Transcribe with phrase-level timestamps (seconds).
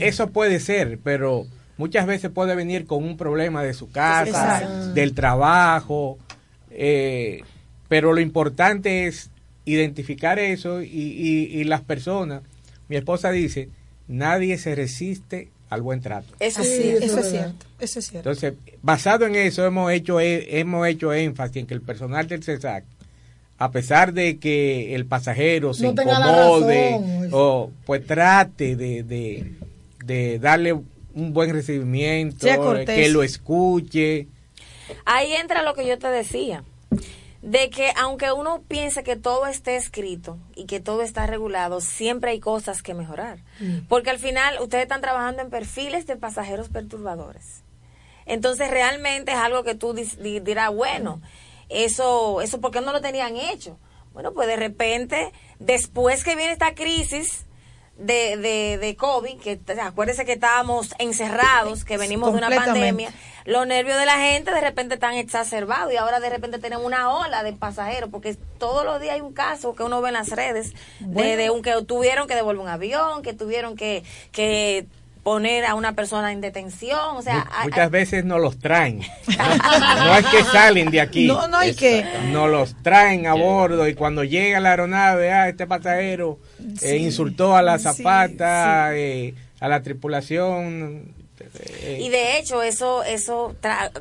[0.00, 1.46] Eso puede ser, pero
[1.76, 6.18] muchas veces puede venir con un problema de su casa, del trabajo,
[6.70, 7.42] eh,
[7.88, 9.30] pero lo importante es
[9.66, 12.42] identificar eso y, y, las personas.
[12.88, 13.68] Mi esposa dice,
[14.08, 16.32] nadie se resiste al buen trato.
[16.40, 18.30] Eso, sí, eso, es cierto, eso es cierto.
[18.30, 22.42] Entonces, basado en eso, hemos hecho, e, hemos hecho énfasis en que el personal del
[22.42, 22.84] CESAC,
[23.58, 29.54] a pesar de que el pasajero se incomode, o pues trate de, de,
[30.04, 32.46] de darle un buen recibimiento,
[32.86, 34.28] que lo escuche.
[35.04, 36.64] Ahí entra lo que yo te decía
[37.44, 42.30] de que aunque uno piense que todo esté escrito y que todo está regulado, siempre
[42.30, 43.40] hay cosas que mejorar.
[43.60, 43.80] Mm.
[43.86, 47.62] Porque al final ustedes están trabajando en perfiles de pasajeros perturbadores.
[48.24, 51.20] Entonces realmente es algo que tú dirás, bueno,
[51.68, 53.78] eso, eso, ¿por qué no lo tenían hecho?
[54.14, 57.43] Bueno, pues de repente, después que viene esta crisis,
[57.96, 63.12] de, de, de COVID, que acuérdese que estábamos encerrados, que venimos de una pandemia,
[63.44, 67.10] los nervios de la gente de repente están exacerbados y ahora de repente tenemos una
[67.10, 70.30] ola de pasajeros, porque todos los días hay un caso que uno ve en las
[70.30, 74.02] redes de, de un que tuvieron que devolver un avión, que tuvieron que,
[74.32, 74.86] que
[75.24, 79.00] poner a una persona en detención, o sea, muchas veces no los traen.
[80.04, 81.26] No, es que salen de aquí.
[81.26, 85.48] No, no hay que no los traen a bordo y cuando llega la aeronave, ah,
[85.48, 86.38] este pasajero
[86.82, 91.14] eh, insultó a la zapata, eh, a la tripulación.
[91.80, 93.54] Eh, y de hecho eso eso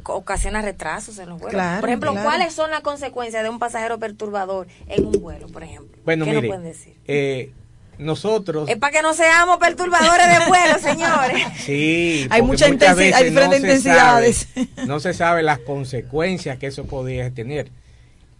[0.04, 1.62] ocasiona retrasos en los vuelos.
[1.80, 5.98] por ejemplo, ¿cuáles son las consecuencias de un pasajero perturbador en un vuelo, por ejemplo?
[6.04, 7.54] Bueno, ¿Qué pueden decir?
[7.98, 8.70] Nosotros.
[8.70, 11.44] Es para que no seamos perturbadores de vuelo, señores.
[11.64, 14.48] Sí, hay mucha intensidad, hay diferentes intensidades.
[14.86, 17.70] no se sabe las consecuencias que eso podría tener.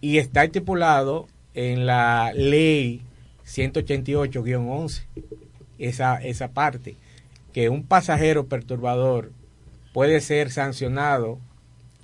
[0.00, 3.02] Y está estipulado en la ley
[3.46, 5.02] 188-11,
[5.78, 6.96] esa, esa parte,
[7.52, 9.32] que un pasajero perturbador
[9.92, 11.38] puede ser sancionado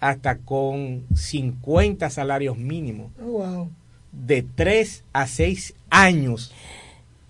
[0.01, 3.11] hasta con 50 salarios mínimos.
[3.23, 3.69] Oh,
[4.13, 6.53] de 3 a 6 años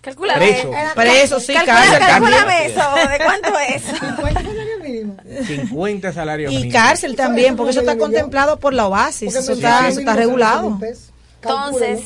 [0.01, 0.71] Calcula preso.
[0.95, 1.99] preso, sí, cárcel.
[1.99, 3.83] Calcúlame eso, ¿de cuánto es?
[3.83, 5.17] 50 salarios mínimos.
[5.47, 6.69] 50 salarios mínimos.
[6.69, 10.79] Y cárcel también, porque eso está contemplado por la OASIS, eso está, está regulado.
[11.43, 12.01] Entonces,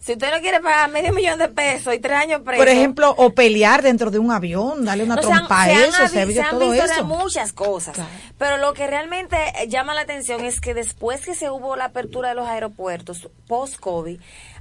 [0.00, 2.58] si usted no quiere pagar medio millón de pesos y tres años preso.
[2.58, 6.40] Por ejemplo, o pelear dentro de un avión, darle una trompa a eso, se, se
[6.40, 7.98] han todo visto de muchas cosas.
[8.38, 9.36] Pero lo que realmente
[9.68, 14.18] llama la atención es que después que se hubo la apertura de los aeropuertos post-COVID,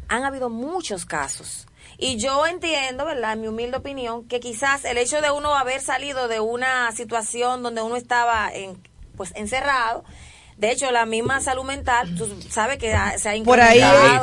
[0.10, 3.34] han habido muchos casos y yo entiendo, ¿verdad?
[3.34, 7.64] En mi humilde opinión, que quizás el hecho de uno haber salido de una situación
[7.64, 8.78] donde uno estaba en,
[9.16, 10.04] pues encerrado,
[10.58, 13.80] de hecho, la misma salud mental, tú sabes que se ha Por ahí,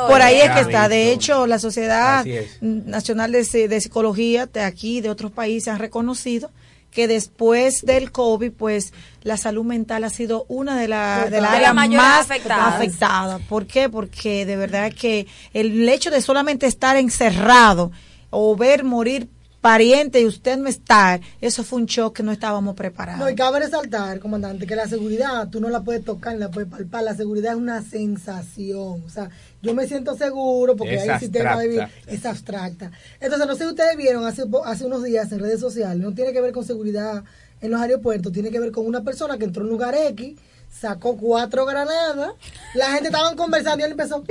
[0.09, 0.89] por ahí es que está.
[0.89, 2.25] De hecho, la Sociedad
[2.61, 6.51] Nacional de, de Psicología de aquí, de otros países, han reconocido
[6.91, 8.93] que después del COVID, pues
[9.25, 12.75] la salud mental ha sido una de, las de las áreas más afectadas.
[12.75, 13.39] Afectada.
[13.39, 13.89] ¿Por qué?
[13.89, 17.91] Porque de verdad que el hecho de solamente estar encerrado
[18.31, 19.29] o ver morir
[19.63, 23.19] pariente y usted no estar, eso fue un shock que no estábamos preparados.
[23.19, 26.69] No, y cabe resaltar, comandante, que la seguridad tú no la puedes tocar, la puedes
[26.69, 29.31] palpar, la seguridad es una sensación, o sea,
[29.63, 32.91] yo me siento seguro porque hay un sistema de vida, es abstracta.
[33.19, 36.35] Entonces, no sé si ustedes vieron hace, hace unos días en redes sociales, no tiene
[36.35, 37.25] que ver con seguridad
[37.65, 40.37] en los aeropuertos, tiene que ver con una persona que entró en un lugar X,
[40.71, 42.33] sacó cuatro granadas,
[42.75, 44.23] la gente estaba conversando y él empezó,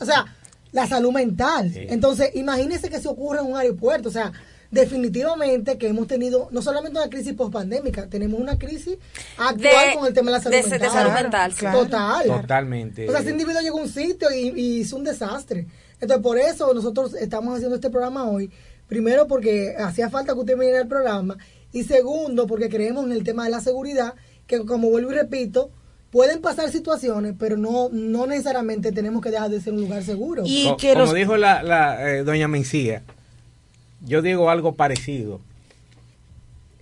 [0.00, 0.24] o sea,
[0.70, 1.72] la salud mental.
[1.74, 4.32] Entonces, imagínense que se ocurre en un aeropuerto, o sea,
[4.70, 8.96] definitivamente que hemos tenido no solamente una crisis pospandémica, tenemos una crisis
[9.36, 10.80] actual con el tema de la salud mental.
[10.80, 12.26] De salud mental, Total.
[12.26, 13.08] Totalmente.
[13.08, 15.66] O sea, ese individuo llegó a un sitio y, y, hizo un desastre.
[16.00, 18.50] Entonces, por eso nosotros estamos haciendo este programa hoy.
[18.86, 21.38] Primero, porque hacía falta que usted viniera al programa.
[21.74, 24.14] Y segundo, porque creemos en el tema de la seguridad,
[24.46, 25.70] que como vuelvo y repito,
[26.12, 30.44] pueden pasar situaciones, pero no no necesariamente tenemos que dejar de ser un lugar seguro.
[30.46, 33.02] Y como dijo la, eh, doña Mencía,
[34.06, 35.40] yo digo algo parecido.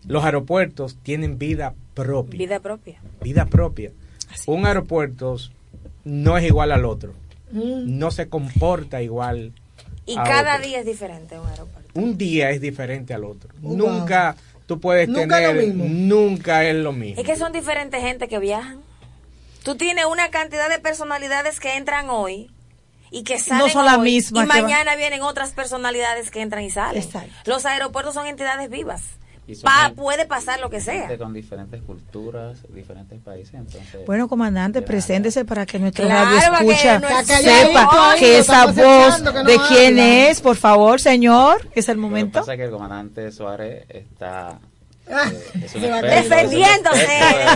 [0.06, 2.38] Los aeropuertos tienen vida propia.
[2.38, 3.00] Vida propia.
[3.22, 3.92] Vida propia.
[4.46, 5.38] Un aeropuerto
[6.04, 7.14] no es igual al otro.
[7.50, 7.98] Mm.
[7.98, 9.52] No se comporta igual.
[10.04, 11.88] Y cada día es diferente un aeropuerto.
[11.94, 13.48] Un día es diferente al otro.
[13.62, 14.36] Oh, nunca
[14.74, 17.20] tú puedes tener, nunca es lo mismo.
[17.20, 18.80] Es que son diferentes gente que viajan.
[19.62, 22.50] Tú tienes una cantidad de personalidades que entran hoy
[23.10, 26.70] y que salen no son la misma y mañana vienen otras personalidades que entran y
[26.70, 27.06] salen.
[27.44, 29.02] Los aeropuertos son entidades vivas.
[29.96, 31.16] Puede pasar lo que sea.
[31.18, 33.54] Con diferentes culturas, diferentes países.
[33.54, 39.98] Entonces, bueno, comandante, preséntese para que nuestro radio escucha sepa que esa voz de quién
[39.98, 42.40] es, por favor, señor, que es el momento.
[42.40, 44.58] Lo que pasa es que el comandante Suárez está
[45.06, 47.06] defendiéndose,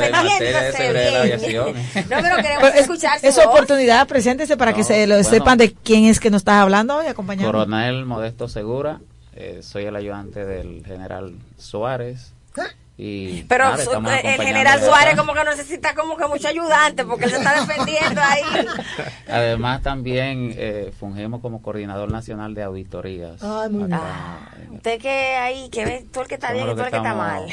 [0.00, 1.56] defendiéndose.
[2.10, 6.04] No, pero queremos escuchar su Esa oportunidad, preséntese para que se lo sepan de quién
[6.04, 7.52] es que nos estás hablando hoy, acompañando.
[7.52, 9.00] Coronel Modesto Segura,
[9.36, 12.32] eh, soy el ayudante del general Suárez.
[12.98, 17.60] Y, pero el general Suárez como que necesita como que mucho ayudante porque se está
[17.60, 18.66] defendiendo ahí.
[19.28, 23.42] Además también eh, fungimos como coordinador nacional de auditorías.
[23.42, 24.00] Ay, muy bien.
[24.72, 27.14] usted que ahí, que ve, tú el que está bien y tú el que está
[27.14, 27.46] mal.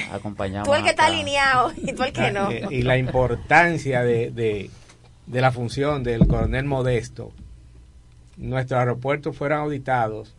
[0.63, 2.50] Tú el que está alineado y tú el que no.
[2.71, 4.71] Y, la importancia de, de,
[5.25, 7.33] de la función del coronel Modesto,
[8.38, 10.33] nuestros aeropuertos fueron auditados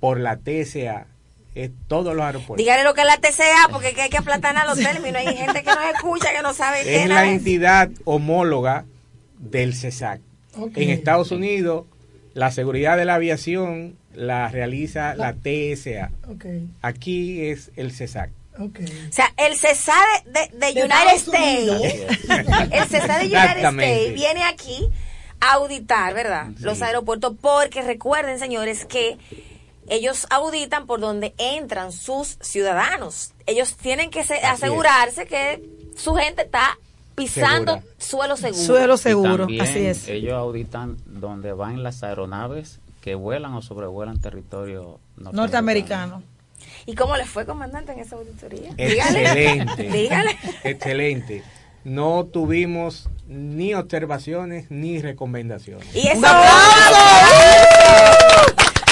[0.00, 1.06] por la TSA
[1.54, 2.56] es todos los aeropuertos.
[2.56, 5.16] Dígale lo que es la TCA, porque hay que aplatanar los términos.
[5.16, 7.08] Hay gente que nos escucha que no sabe qué es.
[7.08, 8.84] la entidad homóloga
[9.38, 10.20] del CESAC.
[10.74, 11.86] En Estados Unidos,
[12.34, 16.10] la seguridad de la aviación la realiza la TSA.
[16.82, 18.30] Aquí es el CESAC.
[18.58, 18.70] O
[19.10, 22.06] sea, el CESAC de, de, United States,
[22.72, 24.88] el CESAC de United States viene aquí
[25.40, 26.48] a auditar, ¿verdad?
[26.58, 29.16] Los aeropuertos, porque recuerden, señores, que
[29.90, 33.32] ellos auditan por donde entran sus ciudadanos.
[33.46, 35.62] Ellos tienen que asegurarse que
[35.96, 36.78] su gente está
[37.16, 38.62] pisando suelo seguro.
[38.62, 40.08] Suelo seguro, así es.
[40.08, 46.22] Ellos auditan donde van las aeronaves que vuelan o sobrevuelan territorio norteamericano.
[46.86, 48.70] ¿Y cómo les fue, comandante, en esa auditoría?
[48.76, 49.82] Excelente.
[49.90, 50.38] Dígale.
[50.62, 51.42] Excelente.
[51.82, 55.94] No tuvimos ni observaciones ni recomendaciones.
[55.94, 56.26] ¡Y eso!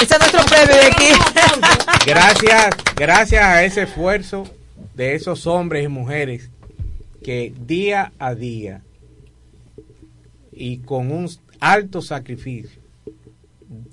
[0.01, 1.09] Ese es nuestro premio de aquí.
[2.07, 4.45] Gracias, gracias a ese esfuerzo
[4.95, 6.51] de esos hombres y mujeres
[7.23, 8.83] que día a día
[10.53, 11.29] y con un
[11.61, 12.81] alto sacrificio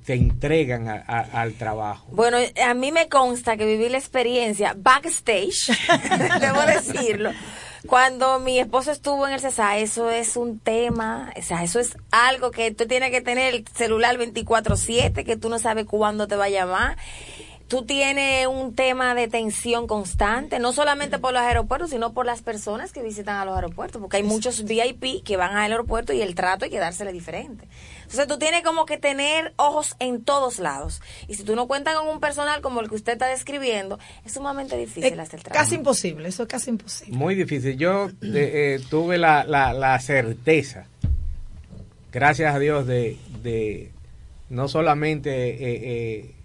[0.05, 2.07] se entregan al trabajo.
[2.11, 5.71] Bueno, a mí me consta que viví la experiencia backstage,
[6.39, 7.31] debo decirlo,
[7.85, 11.97] cuando mi esposo estuvo en el CESA, eso es un tema, o sea, eso es
[12.11, 16.35] algo que tú tienes que tener el celular 24/7, que tú no sabes cuándo te
[16.35, 16.97] va a llamar.
[17.67, 22.43] Tú tienes un tema de tensión constante, no solamente por los aeropuertos, sino por las
[22.43, 26.21] personas que visitan a los aeropuertos, porque hay muchos VIP que van al aeropuerto y
[26.21, 27.67] el trato hay que dársele diferente.
[28.05, 31.01] Entonces tú tienes como que tener ojos en todos lados.
[31.27, 34.33] Y si tú no cuentas con un personal como el que usted está describiendo, es
[34.33, 35.63] sumamente difícil hacer el trabajo.
[35.63, 37.17] Casi imposible, eso es casi imposible.
[37.17, 37.77] Muy difícil.
[37.77, 40.85] Yo eh, eh, tuve la, la, certeza,
[42.11, 43.91] gracias a Dios, de, de
[44.49, 45.31] no solamente
[46.21, 46.35] eh,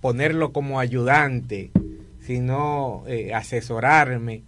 [0.00, 1.70] ponerlo como ayudante,
[2.20, 4.42] sino asesorarme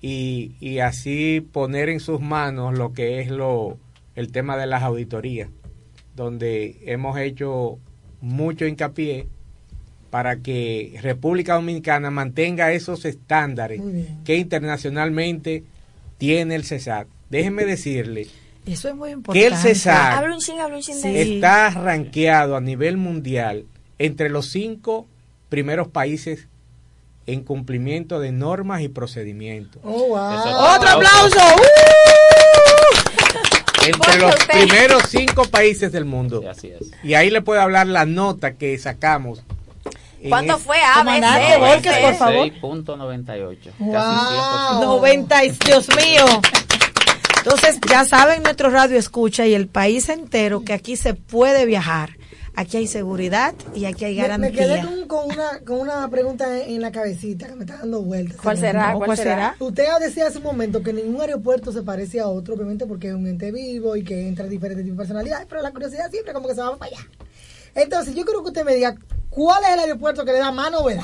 [0.00, 3.76] y, y así poner en sus manos lo que es lo
[4.14, 5.48] el tema de las auditorías,
[6.14, 7.78] donde hemos hecho
[8.20, 9.28] mucho hincapié
[10.10, 13.80] para que República Dominicana mantenga esos estándares
[14.24, 15.64] que internacionalmente
[16.18, 17.08] tiene el CESAT.
[17.30, 18.28] Déjenme decirle
[18.66, 19.40] Eso es muy importante.
[19.40, 20.22] que el CESAT
[21.02, 23.64] está rankeado a nivel mundial
[23.98, 25.06] entre los cinco
[25.48, 26.48] primeros países
[27.26, 29.80] en cumplimiento de normas y procedimientos.
[29.84, 31.38] Oh, ¡Otro aplauso!
[33.86, 36.42] Entre los primeros cinco países del mundo.
[37.02, 39.42] Y ahí le puedo hablar la nota que sacamos.
[40.28, 40.76] ¿Cuánto fue?
[41.04, 42.46] B, por favor.
[42.46, 43.58] 6.98.
[43.78, 44.98] Wow.
[44.98, 46.24] 90, Dios mío.
[47.38, 52.10] Entonces, ya saben nuestro radio escucha y el país entero que aquí se puede viajar
[52.54, 54.50] aquí hay seguridad y aquí hay garantía.
[54.50, 58.40] Me, quedé con, una, con una pregunta en, la cabecita que me está dando vueltas.
[58.42, 58.94] ¿Cuál será?
[58.94, 59.56] ¿Cuál, será?
[59.58, 63.14] Usted decía hace un momento que ningún aeropuerto se parece a otro, obviamente porque es
[63.14, 66.48] un ente vivo y que entra diferentes tipos de personalidades, pero la curiosidad siempre como
[66.48, 67.06] que se va para allá.
[67.74, 68.94] Entonces, yo creo que usted me diga,
[69.30, 71.02] ¿cuál es el aeropuerto que le da más novedad?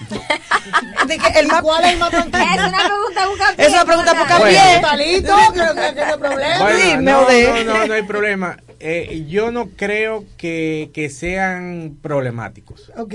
[1.06, 2.44] de que el ¿Cuál es el más tranquilo?
[2.44, 4.80] Es una pregunta Es una pregunta por cambiar.
[4.80, 6.58] Talito, creo que no hay problema.
[6.58, 8.56] Bueno, no, no, no, no hay problema.
[8.80, 12.90] Eh, yo no creo que, que sean problemáticos.
[12.96, 13.14] Ok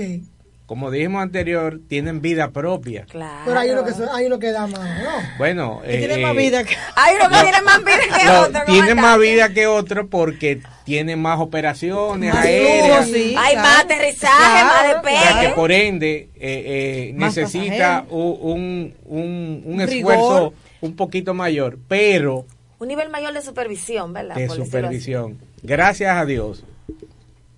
[0.66, 3.06] como dijimos anterior, tienen vida propia.
[3.08, 3.42] Claro.
[3.46, 5.10] Pero hay uno que, hay uno que da más, ¿no?
[5.38, 6.74] Bueno, eh, tiene más vida que...
[6.96, 8.64] Hay uno que tiene más vida que otro.
[8.66, 13.08] Tiene más vida que otro porque tiene más operaciones aéreas.
[13.38, 15.40] hay más aterrizaje, más despegue.
[15.40, 22.44] que por ende eh, eh, necesita un, un, un esfuerzo un poquito mayor, pero...
[22.78, 24.34] Un nivel mayor de supervisión, ¿verdad?
[24.34, 25.38] De supervisión.
[25.66, 26.64] Gracias a Dios,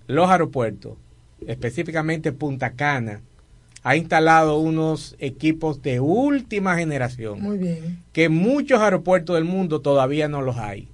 [0.07, 0.97] los aeropuertos
[1.45, 3.21] específicamente Punta Cana,
[3.83, 7.39] ha instalado unos equipos de última generación.
[7.39, 8.03] Muy bien.
[8.11, 10.89] Que muchos aeropuertos del mundo todavía no los hay.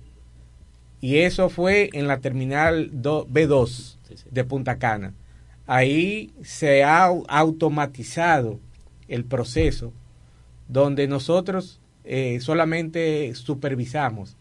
[1.00, 3.98] Y eso fue en la terminal B2
[4.29, 5.13] de Punta Cana.
[5.67, 8.60] Ahí se ha automatizado
[9.07, 9.93] el proceso
[10.67, 14.36] donde nosotros eh, solamente supervisamos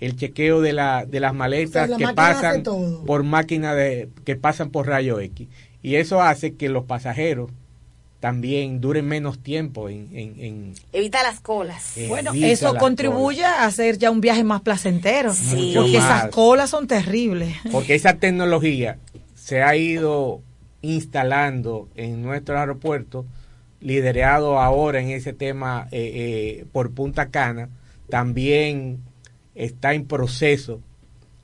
[0.00, 2.62] el chequeo de, la, de las maletas que pasan
[3.06, 5.48] por máquina de que pasan por rayo X
[5.82, 7.50] y eso hace que los pasajeros
[8.20, 10.08] también duren menos tiempo en...
[10.12, 11.94] en, Evita las colas.
[12.08, 15.32] bueno, eso contribuye a hacer ya un viaje más placentero.
[15.32, 15.74] Sí.
[15.76, 17.54] Porque esas colas son terribles.
[17.70, 18.98] Porque esa tecnología
[19.34, 20.40] se ha ido
[20.82, 23.26] instalando en nuestros aeropuertos,
[23.80, 27.68] liderado ahora en ese tema eh, eh, por Punta Cana,
[28.08, 28.98] también
[29.56, 30.80] está en proceso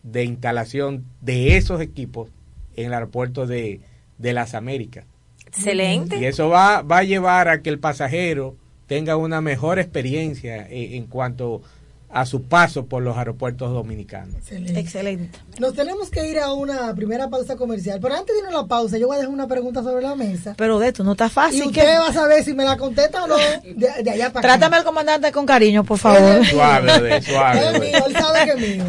[0.02, 2.28] de instalación de esos equipos
[2.76, 3.80] en el aeropuerto de,
[4.18, 5.04] de las Américas.
[5.46, 6.18] Excelente.
[6.18, 10.94] Y eso va, va a llevar a que el pasajero tenga una mejor experiencia en,
[10.94, 11.81] en cuanto a
[12.26, 14.36] su paso por los aeropuertos dominicanos.
[14.50, 15.38] Excelente.
[15.58, 18.66] Nos tenemos que ir a una primera pausa comercial, pero antes de ir a la
[18.66, 20.54] pausa, yo voy a dejar una pregunta sobre la mesa.
[20.56, 21.64] Pero de esto no está fácil.
[21.64, 24.76] Y usted va a saber si me la contesta o no de, allá para Trátame
[24.76, 26.44] al comandante con cariño, por favor.
[26.46, 27.70] Suave, suave.
[27.70, 28.84] Es mío, él sabe que es mío.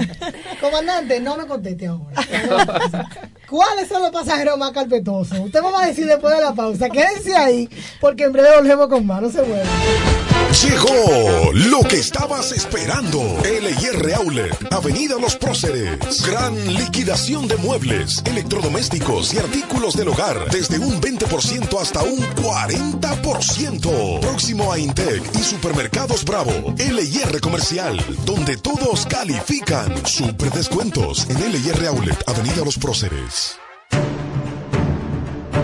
[0.60, 3.10] Comandante, no me conteste ahora.
[3.50, 5.40] ¿Cuáles son los pasajeros más carpetosos?
[5.40, 6.90] Usted me va a decir después de la pausa.
[6.90, 7.70] Quédense ahí,
[8.02, 9.22] porque en breve volvemos con más.
[9.22, 10.33] No se vuelvan.
[10.62, 13.20] Llegó lo que estabas esperando.
[13.44, 16.28] LIR Outlet, Avenida Los Próceres.
[16.28, 20.48] Gran liquidación de muebles, electrodomésticos y artículos del hogar.
[20.52, 24.20] Desde un 20% hasta un 40%.
[24.20, 26.76] Próximo a Intec y Supermercados Bravo.
[26.78, 30.06] LIR Comercial, donde todos califican.
[30.06, 33.58] Super descuentos en LIR Outlet, Avenida Los Próceres.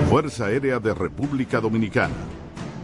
[0.10, 2.40] Fuerza Aérea de República Dominicana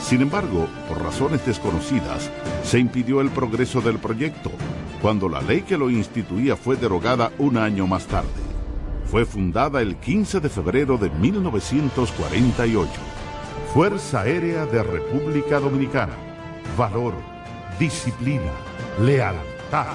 [0.00, 2.30] Sin embargo, por razones desconocidas,
[2.64, 4.50] se impidió el progreso del proyecto
[5.00, 8.28] cuando la ley que lo instituía fue derogada un año más tarde.
[9.06, 12.90] Fue fundada el 15 de febrero de 1948.
[13.74, 16.14] Fuerza Aérea de República Dominicana.
[16.76, 17.14] Valor,
[17.78, 18.52] disciplina,
[19.00, 19.94] lealtad.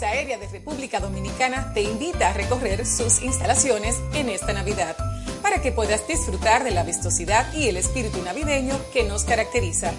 [0.00, 4.96] Fuerza Aérea de República Dominicana te invita a recorrer sus instalaciones en esta Navidad
[5.42, 9.92] para que puedas disfrutar de la vistosidad y el espíritu navideño que nos caracteriza.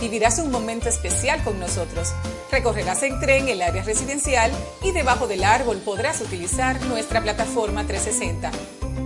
[0.00, 2.12] Vivirás un momento especial con nosotros.
[2.50, 4.50] Recorrerás en tren el área residencial
[4.82, 8.50] y debajo del árbol podrás utilizar nuestra plataforma 360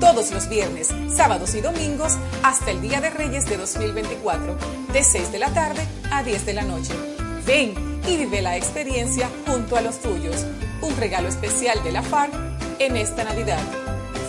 [0.01, 4.57] todos los viernes, sábados y domingos hasta el Día de Reyes de 2024,
[4.95, 7.18] de 6 de la tarde a 10 de la noche.
[7.49, 7.73] Ven
[8.07, 10.45] y vive la experiencia junto a los tuyos.
[10.83, 12.31] Un regalo especial de la FARC
[12.79, 13.59] en esta Navidad.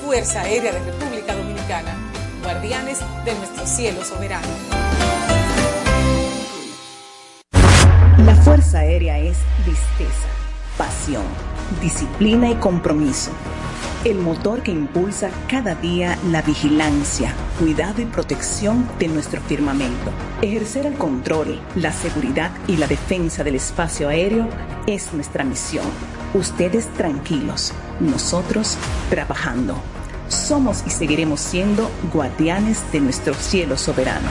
[0.06, 1.98] Fuerza Aérea de República Dominicana,
[2.42, 4.48] guardianes de nuestro cielo soberano.
[8.20, 10.30] La Fuerza Aérea es tristeza,
[10.78, 11.24] pasión,
[11.82, 13.32] disciplina y compromiso
[14.06, 20.12] el motor que impulsa cada día la vigilancia, cuidado y protección de nuestro firmamento.
[20.42, 24.48] Ejercer el control, la seguridad y la defensa del espacio aéreo
[24.88, 25.86] es nuestra misión.
[26.34, 28.78] Ustedes tranquilos, nosotros
[29.10, 29.76] trabajando.
[30.30, 34.28] Somos y seguiremos siendo guardianes de nuestro cielo soberano.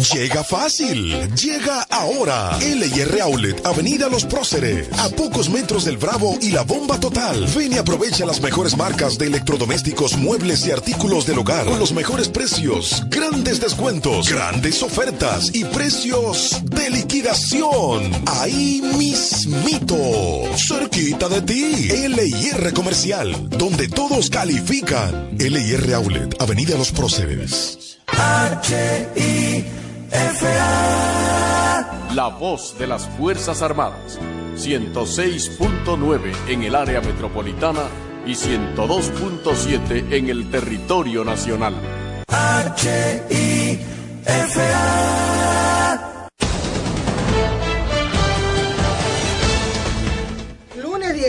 [0.00, 1.28] Llega fácil.
[1.34, 2.56] Llega ahora.
[2.58, 4.88] LIR Outlet, Avenida Los Próceres.
[4.98, 7.46] A pocos metros del Bravo y la Bomba Total.
[7.54, 11.92] Ven y aprovecha las mejores marcas de electrodomésticos, muebles y artículos del hogar con los
[11.92, 18.10] mejores precios, grandes descuentos, grandes ofertas y precios de liquidación.
[18.26, 19.96] Ahí mismito.
[20.56, 21.88] Cerquita de ti.
[22.08, 25.36] LIR Comercial, donde todos califican.
[25.36, 27.98] LIR Outlet, Avenida Los Próceres.
[32.14, 34.18] La voz de las Fuerzas Armadas.
[34.56, 37.84] 106.9 en el área metropolitana
[38.26, 41.74] y 102.7 en el territorio nacional.
[44.26, 45.39] Lunes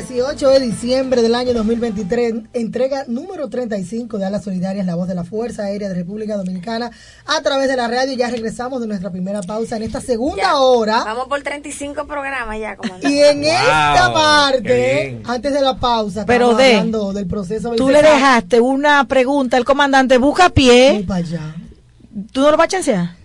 [0.07, 5.13] 18 de diciembre del año 2023, entrega número 35 de Alas Solidarias, la voz de
[5.13, 6.89] la Fuerza Aérea de República Dominicana,
[7.27, 8.13] a través de la radio.
[8.13, 11.03] Ya regresamos de nuestra primera pausa en esta segunda hora.
[11.03, 13.11] Vamos por 35 programas ya, comandante.
[13.11, 17.75] Y en esta parte, antes de la pausa, Pero de, hablando del proceso.
[17.75, 21.05] Tú le dejaste una pregunta al comandante Busca Pie.
[22.31, 23.20] ¿Tú no lo vas a chancear?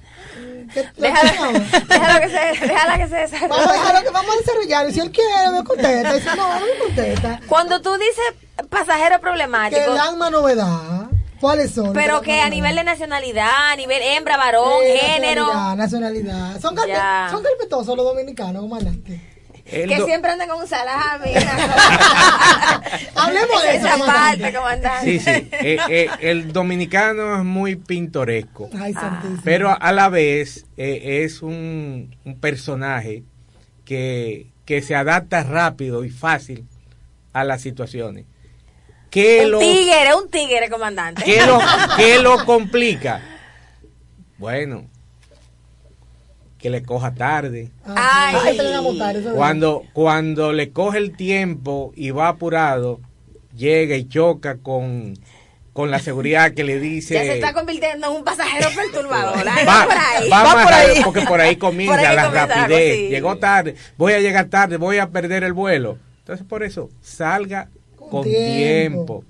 [0.97, 3.49] Déjalo, déjalo que se, déjala que se desarrolle.
[3.67, 4.93] Vamos que vamos a desarrollar.
[4.93, 6.17] Si él quiere, me contesta.
[6.17, 7.41] Y si no, no me contesta.
[7.49, 8.25] Cuando tú dices
[8.69, 9.81] pasajero problemático.
[9.81, 11.07] Que dan más novedad.
[11.41, 11.93] ¿Cuáles son?
[11.93, 15.47] Pero que a nivel de nacionalidad, a nivel hembra, varón, Eh, género.
[15.47, 16.61] Nacionalidad, nacionalidad.
[16.61, 19.36] Son, carpe- son carpetosos los dominicanos, comandante.
[19.71, 21.31] El que do- siempre andan con un salami.
[23.15, 25.11] Hablemos de eso, Esa parte, comandante.
[25.11, 25.49] Sí, sí.
[25.53, 28.71] Eh, eh, el dominicano es muy pintoresco.
[28.81, 29.41] Ay, santísimo.
[29.45, 33.25] Pero a la vez eh, es un, un personaje
[33.85, 36.65] que, que se adapta rápido y fácil
[37.33, 38.25] a las situaciones.
[39.11, 41.23] ¿Qué un lo, tigre, un tigre, comandante.
[41.25, 41.59] qué lo,
[41.97, 43.21] qué lo complica?
[44.39, 44.87] Bueno,
[46.59, 47.71] que le coja tarde.
[47.85, 48.33] Ah.
[48.45, 48.59] Ay.
[48.59, 53.01] Ay, Cuando, cuando le coge el tiempo y va apurado,
[53.57, 55.15] llega y choca con,
[55.73, 57.15] con la seguridad que le dice...
[57.15, 59.47] Ya se está convirtiendo en un pasajero perturbador.
[59.47, 60.31] Va, va por ahí.
[60.31, 61.01] va por ahí.
[61.05, 62.97] porque por ahí comienza Por ahí la comienza rapidez.
[62.97, 63.09] sí.
[63.09, 65.99] Llegó tarde, voy a llegar tarde, voy a perder el vuelo.
[66.21, 69.23] Entonces por eso, salga con, tiempo.
[69.23, 69.25] tiempo.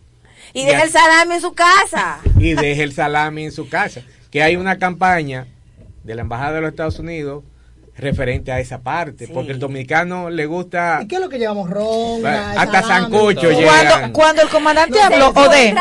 [0.54, 2.20] Y deja el salami en su casa.
[2.38, 4.02] y deje el salami en su casa.
[4.30, 5.46] Que hay una campaña
[6.06, 7.44] de la Embajada de los Estados Unidos
[7.98, 9.32] referente a esa parte, Sí.
[9.32, 11.00] porque el dominicano le gusta...
[11.02, 11.70] ¿Y qué es lo que llevamos?
[11.70, 13.48] Ron, Hasta sancocho.
[13.50, 15.74] Cuando, cuando el comandante No, habló, Ode.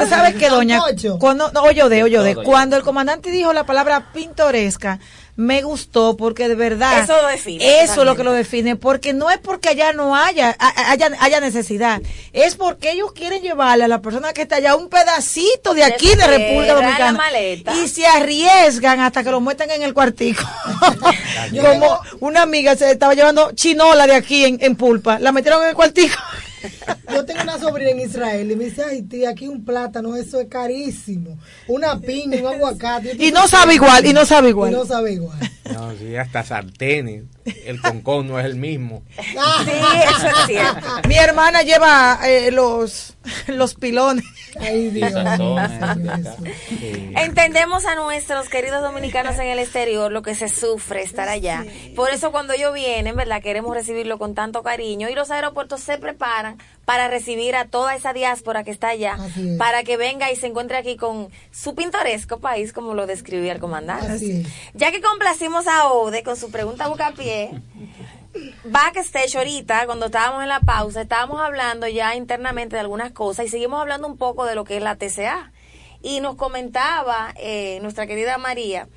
[0.00, 0.80] ¿tú ¿sabes qué, doña?
[1.18, 4.98] Cuando, no, oye, Ode, oye, Ode, cuando el comandante dijo la palabra pintoresca,
[5.34, 9.14] me gustó porque de verdad Eso lo define, eso es lo que lo define porque
[9.14, 12.02] no es porque allá no haya haya, haya necesidad
[12.34, 16.14] es porque ellos quieren llevarle a la persona que está allá un pedacito de aquí
[16.14, 17.74] de República Dominicana maleta.
[17.74, 20.42] y se arriesgan hasta que lo metan en el cuartico.
[21.62, 25.70] Como una amiga se estaba llevando chinola de aquí en, en pulpa la metieron en
[25.70, 26.16] el cuartico
[27.12, 30.40] Yo tengo una sobrina en Israel y me dice, ay tía, aquí un plátano, eso
[30.40, 31.38] es carísimo.
[31.68, 33.16] Una piña, un aguacate.
[33.18, 35.38] y no sabe igual y no sabe Y igual no sabe igual.
[35.72, 37.24] No, sí, hasta sartenes.
[37.44, 39.02] El concón no es el mismo.
[39.16, 40.86] Sí, eso es cierto.
[41.08, 44.24] Mi hermana lleva eh, los, los pilones.
[44.60, 45.12] Ay, Dios.
[47.16, 51.64] Entendemos a nuestros queridos dominicanos en el exterior lo que se sufre estar allá.
[51.96, 53.42] Por eso cuando ellos vienen, ¿verdad?
[53.42, 58.12] Queremos recibirlo con tanto cariño y los aeropuertos se preparan para recibir a toda esa
[58.12, 59.56] diáspora que está allá, es.
[59.56, 63.60] para que venga y se encuentre aquí con su pintoresco país, como lo describía el
[63.60, 64.12] comandante.
[64.12, 64.46] Así es.
[64.74, 67.31] Ya que complacimos a Ode con su pregunta bucapié,
[68.64, 73.48] backstage ahorita, cuando estábamos en la pausa, estábamos hablando ya internamente de algunas cosas y
[73.48, 75.52] seguimos hablando un poco de lo que es la TCA.
[76.04, 78.88] Y nos comentaba eh, nuestra querida María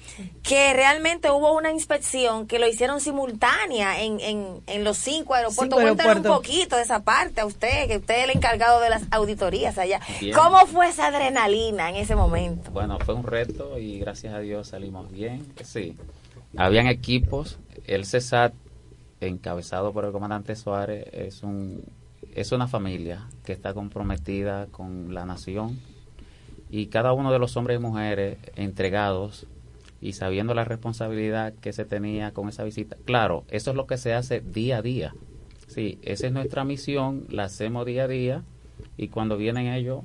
[0.42, 5.78] que realmente hubo una inspección que lo hicieron simultánea en, en, en los cinco aeropuertos.
[5.78, 8.90] Cinco Cuéntanos un poquito de esa parte a usted, que usted es el encargado de
[8.90, 10.02] las auditorías allá.
[10.20, 10.36] Bien.
[10.36, 12.72] ¿Cómo fue esa adrenalina en ese momento?
[12.72, 15.46] Bueno, fue un reto y gracias a Dios salimos bien.
[15.64, 15.96] Sí,
[16.58, 17.60] habían equipos.
[17.88, 18.54] El CESAT,
[19.22, 21.84] encabezado por el comandante Suárez, es, un,
[22.34, 25.80] es una familia que está comprometida con la nación
[26.70, 29.46] y cada uno de los hombres y mujeres entregados
[30.02, 32.98] y sabiendo la responsabilidad que se tenía con esa visita.
[33.06, 35.14] Claro, eso es lo que se hace día a día.
[35.68, 38.44] Sí, esa es nuestra misión, la hacemos día a día
[38.98, 40.04] y cuando vienen ellos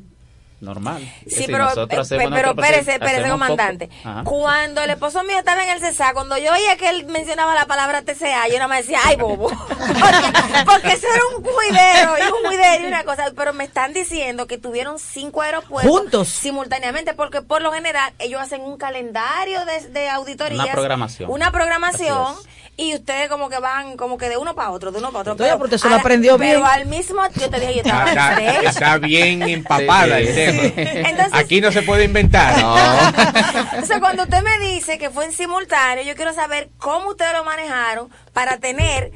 [0.60, 1.02] normal.
[1.26, 3.90] Sí, pero, eh, pero espérese, espérese, comandante.
[4.24, 7.66] Cuando el esposo mío estaba en el CESA, cuando yo oía que él mencionaba la
[7.66, 9.48] palabra TCA, yo no me decía, ay, bobo.
[10.66, 13.32] porque, eso era un juidero y un juidero y una cosa.
[13.34, 18.40] Pero me están diciendo que tuvieron cinco aeropuertos juntos simultáneamente, porque por lo general ellos
[18.40, 20.64] hacen un calendario de, de auditorías.
[20.64, 21.30] Una programación.
[21.30, 22.36] Una programación
[22.80, 25.36] y ustedes como que van como que de uno para otro, de uno para otro.
[25.36, 26.54] pero, porque se lo aprendió bien.
[26.54, 30.62] Pero al mismo yo te dije, yo estaba está, está, bien empapada el tema.
[31.08, 32.58] Entonces, Aquí no se puede inventar.
[32.60, 32.76] No.
[33.72, 37.44] Entonces, cuando usted me dice que fue en simultáneo, yo quiero saber cómo ustedes lo
[37.44, 39.12] manejaron para tener,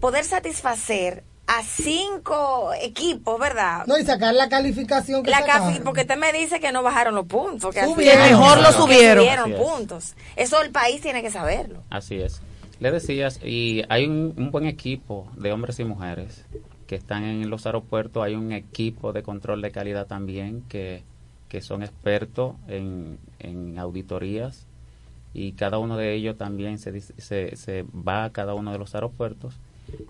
[0.00, 3.84] poder satisfacer a cinco equipos, ¿verdad?
[3.86, 7.26] No, y sacar la calificación que la Porque usted me dice que no bajaron los
[7.26, 7.74] puntos.
[7.74, 9.24] Que, mejor lo subieron.
[9.24, 10.14] subieron puntos.
[10.36, 11.82] Eso el país tiene que saberlo.
[11.90, 12.40] Así es.
[12.78, 16.44] Le decías, y hay un, buen equipo de hombres y mujeres
[16.90, 21.04] que están en los aeropuertos, hay un equipo de control de calidad también que,
[21.48, 24.66] que son expertos en, en auditorías
[25.32, 28.96] y cada uno de ellos también se, se, se va a cada uno de los
[28.96, 29.54] aeropuertos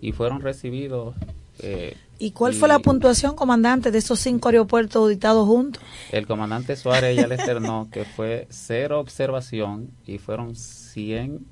[0.01, 1.15] y fueron recibidos.
[1.59, 5.83] Eh, ¿Y cuál fue la puntuación, comandante, de esos cinco aeropuertos auditados juntos?
[6.11, 11.47] El comandante Suárez ya le externó que fue cero observación y fueron 100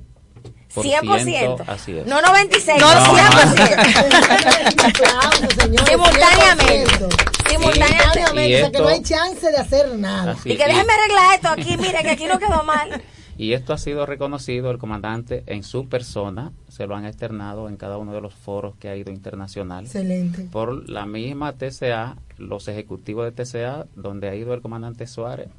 [0.75, 1.65] 100%.
[1.67, 2.07] Así es.
[2.07, 5.79] No 96, no, 100%.
[5.87, 7.09] Simultáneamente.
[7.49, 8.65] Simultáneamente.
[8.65, 10.37] o que no hay chance de hacer nada.
[10.45, 13.03] y que déjeme arreglar esto aquí, mire que aquí no quedó mal.
[13.39, 17.77] Y esto ha sido reconocido el comandante en su persona, se lo han externado en
[17.77, 19.85] cada uno de los foros que ha ido internacional.
[19.85, 20.49] Excelente.
[20.51, 25.51] Por la misma TCA, los ejecutivos de TCA, donde ha ido el comandante Suárez,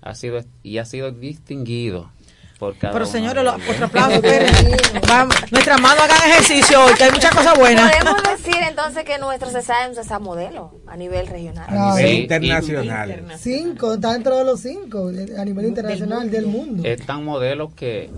[0.00, 2.10] ha sido y ha sido distinguido
[2.58, 4.20] pero señores, otro aplauso.
[5.50, 7.90] nuestras manos hagan ejercicio que hay muchas cosas buenas.
[7.96, 11.66] Podemos decir entonces que nuestro CESA es modelo a nivel regional.
[11.68, 13.24] A nivel internacional.
[13.38, 16.82] Cinco, está dentro de los cinco a nivel internacional del mundo.
[16.84, 18.10] Es tan modelo que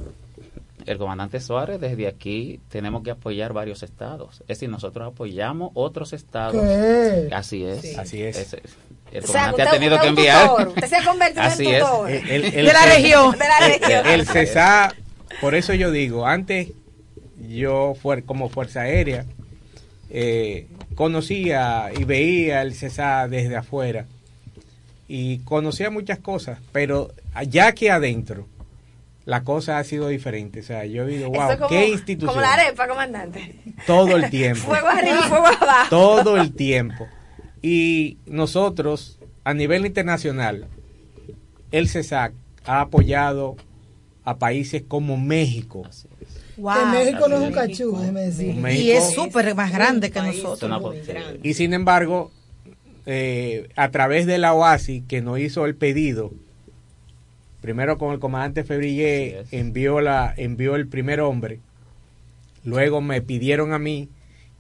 [0.87, 4.40] el comandante Suárez, desde aquí tenemos que apoyar varios estados.
[4.42, 6.64] Es decir, nosotros apoyamos otros estados.
[7.33, 7.98] Así es.
[7.98, 8.57] Así es.
[9.12, 10.68] El comandante ha tenido que enviar.
[10.68, 12.11] Usted se ha convertido Así en tutor.
[12.11, 12.55] Es.
[12.55, 13.33] de la región.
[13.33, 14.07] De la región.
[14.07, 14.94] El CESA,
[15.40, 16.68] por eso yo digo, antes
[17.49, 19.25] yo fue como Fuerza Aérea,
[20.11, 24.07] eh, conocía y veía el CESA desde afuera
[25.09, 28.46] y conocía muchas cosas, pero allá aquí adentro
[29.25, 30.61] la cosa ha sido diferente.
[30.61, 32.29] O sea, yo he visto, wow, qué institución.
[32.29, 33.57] Como la arepa, comandante.
[33.87, 34.61] Todo el tiempo.
[34.66, 35.90] fuego arriba, fuego abajo.
[35.90, 37.07] Todo el tiempo.
[37.62, 40.66] Y nosotros, a nivel internacional,
[41.73, 42.33] el CESAC
[42.64, 43.57] ha apoyado
[44.25, 45.83] a países como México.
[46.57, 46.87] Wow.
[46.92, 48.55] México no es un cachú, déjeme decir.
[48.70, 50.94] y es súper más grande que nosotros.
[51.42, 52.31] Y sin embargo,
[53.07, 56.33] eh, a través de la OASI, que nos hizo el pedido,
[57.61, 61.61] primero con el comandante Febrillé, envió, la, envió el primer hombre,
[62.64, 64.09] luego me pidieron a mí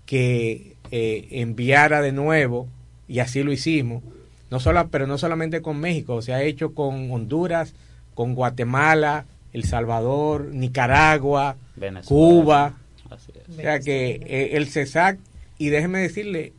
[0.06, 2.66] que eh, enviara de nuevo
[3.10, 4.04] y así lo hicimos.
[4.50, 7.74] No solo, pero no solamente con México, se ha hecho con Honduras,
[8.14, 11.56] con Guatemala, El Salvador, Nicaragua,
[12.04, 12.76] Cuba.
[13.10, 15.18] O sea que eh, el CESAC,
[15.58, 16.52] y déjeme decirle,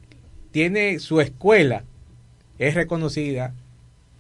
[0.52, 1.84] tiene su escuela,
[2.60, 3.54] es reconocida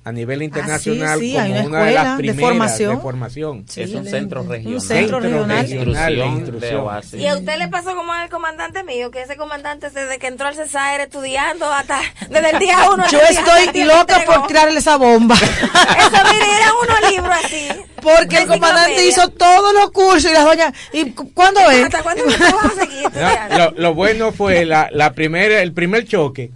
[0.03, 3.65] a nivel ah, internacional como una, de las primeras de formación.
[3.75, 4.73] es un centro regional.
[4.73, 5.67] Un centro, regional.
[5.67, 10.27] De y a usted le pasó como al comandante mío, que ese comandante desde que
[10.27, 13.03] entró al CESAR estudiando hasta desde el día uno.
[13.11, 15.35] Yo estoy loca por tirarle esa bomba.
[15.35, 17.67] Eso, mire, era unos libros así.
[18.01, 20.73] Porque el comandante hizo todos los cursos y las doñas.
[20.93, 21.85] ¿Y cuándo es?
[21.85, 23.09] ¿Hasta cuándo vamos a seguir
[23.57, 26.51] lo, lo, bueno fue la, la primera, el primer choque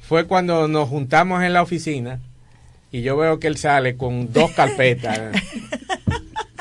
[0.00, 2.18] fue cuando nos juntamos en la oficina
[2.92, 5.34] y yo veo que él sale con dos carpetas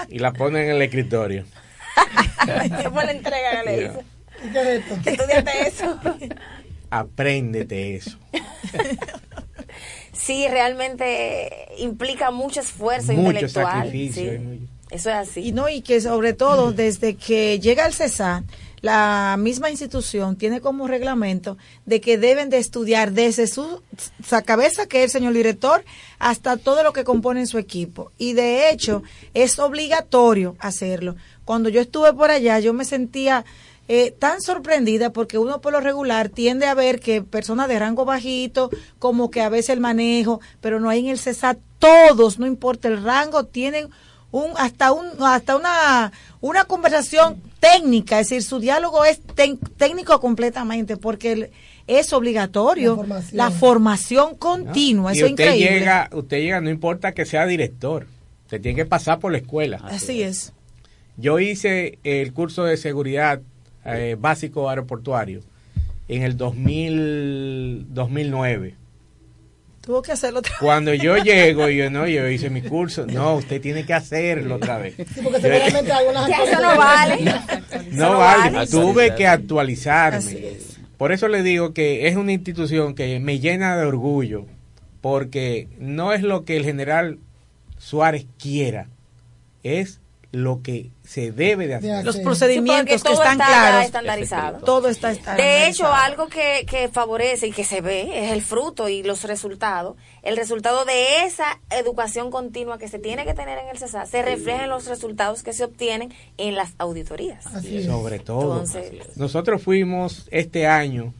[0.10, 1.46] y la pone en el escritorio.
[2.82, 3.64] ¿Qué fue la entrega?
[3.64, 3.86] ¿Qué
[4.46, 5.10] es esto?
[5.10, 6.00] Estudiate eso.
[6.90, 8.18] Apréndete eso.
[10.14, 13.86] Sí, realmente implica mucho esfuerzo mucho intelectual.
[13.86, 14.24] Sacrificio,
[14.90, 15.48] Eso es así.
[15.48, 18.44] Y no, y que sobre todo desde que llega el CESAR,
[18.82, 23.82] la misma institución tiene como reglamento de que deben de estudiar desde su,
[24.46, 25.84] cabeza, que es el señor director,
[26.18, 28.12] hasta todo lo que compone su equipo.
[28.18, 31.16] Y de hecho, es obligatorio hacerlo.
[31.46, 33.46] Cuando yo estuve por allá, yo me sentía
[33.88, 38.06] eh, tan sorprendida porque uno por lo regular tiende a ver que personas de rango
[38.06, 42.48] bajito, como que a veces el manejo, pero no hay en el CESAT, todos, no
[42.48, 43.90] importa el rango, tienen
[44.32, 49.22] un hasta un hasta una una conversación técnica, es decir, su diálogo es
[49.78, 51.52] técnico completamente, porque
[51.88, 55.12] es obligatorio la formación, continua.
[55.12, 58.08] Eso usted Llega, usted llega, no importa que sea director,
[58.46, 59.78] usted tiene que pasar por la escuela.
[59.84, 60.54] Así, es.
[61.18, 63.42] Yo hice el curso de seguridad
[63.86, 65.42] eh, básico aeroportuario
[66.08, 68.76] en el 2000, 2009.
[69.92, 70.60] Tuvo que hacerlo otra vez.
[70.62, 73.06] Cuando yo llego, yo no, yo hice mi curso.
[73.06, 74.96] No, usted tiene que hacerlo otra vez.
[74.96, 77.34] Sí, porque seguramente algunas eso no vale.
[77.92, 78.68] No, vale.
[78.68, 80.54] Tuve que actualizarme.
[80.96, 84.46] Por eso le digo que es una institución que me llena de orgullo,
[85.02, 87.20] porque no es lo que el general
[87.78, 88.88] Suárez quiera,
[89.62, 90.00] es
[90.32, 92.06] lo que se debe de hacer.
[92.06, 93.86] Los procedimientos que están claros.
[93.86, 94.60] Estandarizado.
[94.60, 95.38] Todo está estandarizado.
[95.38, 99.26] De hecho, algo que, que favorece y que se ve es el fruto y los
[99.26, 99.98] resultados.
[100.22, 104.22] El resultado de esa educación continua que se tiene que tener en el CESA se
[104.22, 107.44] refleja en los resultados que se obtienen en las auditorías.
[107.86, 108.64] Sobre todo.
[109.16, 111.14] nosotros fuimos este año,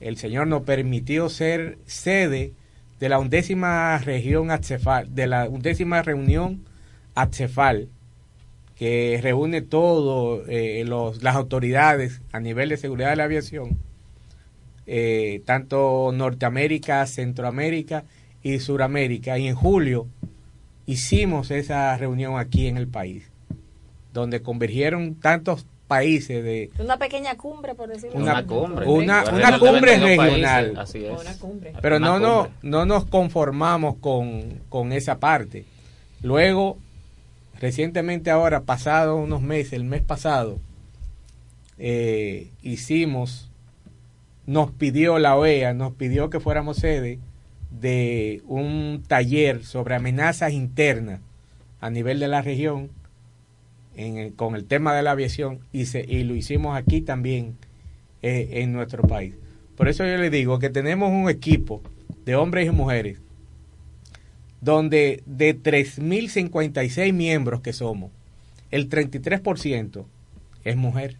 [0.00, 2.54] el Señor nos permitió ser sede
[2.98, 6.64] de la undécima región Atzefal, de la undécima reunión
[7.14, 7.88] Atzefal
[8.76, 10.84] que reúne todo eh,
[11.20, 13.78] las autoridades a nivel de seguridad de la aviación,
[14.86, 18.04] eh, tanto Norteamérica, Centroamérica
[18.42, 19.38] y Suramérica.
[19.38, 20.06] Y en julio
[20.84, 23.30] hicimos esa reunión aquí en el país,
[24.12, 29.22] donde convergieron tantos países de una pequeña cumbre por decirlo una, cumbre una,
[29.56, 30.84] cumbre regional.
[31.80, 35.64] pero no no no nos conformamos con, con esa parte.
[36.22, 36.78] Luego
[37.60, 40.58] Recientemente ahora, pasado unos meses, el mes pasado,
[41.78, 43.50] eh, hicimos,
[44.46, 47.18] nos pidió la OEA, nos pidió que fuéramos sede
[47.70, 51.20] de un taller sobre amenazas internas
[51.80, 52.90] a nivel de la región
[54.36, 57.56] con el tema de la aviación y, se, y lo hicimos aquí también
[58.22, 59.34] eh, en nuestro país.
[59.74, 61.82] Por eso yo le digo que tenemos un equipo
[62.26, 63.20] de hombres y mujeres
[64.66, 68.10] donde de 3.056 miembros que somos,
[68.72, 70.04] el 33%
[70.64, 71.16] es mujer.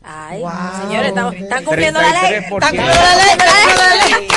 [0.00, 0.44] Ay,
[0.82, 1.12] señores,
[1.42, 2.34] están, cumpliendo la ley.
[2.34, 4.28] Están cumpliendo la ley.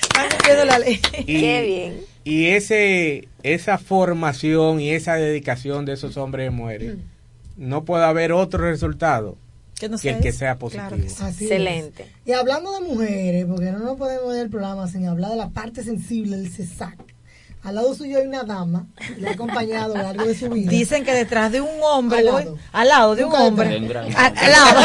[0.00, 1.00] Están cumpliendo la ley.
[1.26, 2.00] Y, Qué bien.
[2.24, 7.00] Y ese, esa formación y esa dedicación de esos hombres y mujeres, mm.
[7.58, 9.36] no puede haber otro resultado
[9.78, 10.96] que, no sea que, sea positivo.
[10.96, 12.06] Excelente.
[12.24, 15.50] Y hablando de mujeres, porque no nos podemos ver el programa sin hablar de la
[15.50, 16.98] parte sensible del CESAC.
[17.64, 18.86] Al lado suyo hay una dama
[19.18, 20.68] le ha acompañado a lo largo de su vida.
[20.68, 22.18] Dicen que detrás de un hombre,
[22.72, 23.76] al lado, de un hombre.
[24.16, 24.80] Al, lado.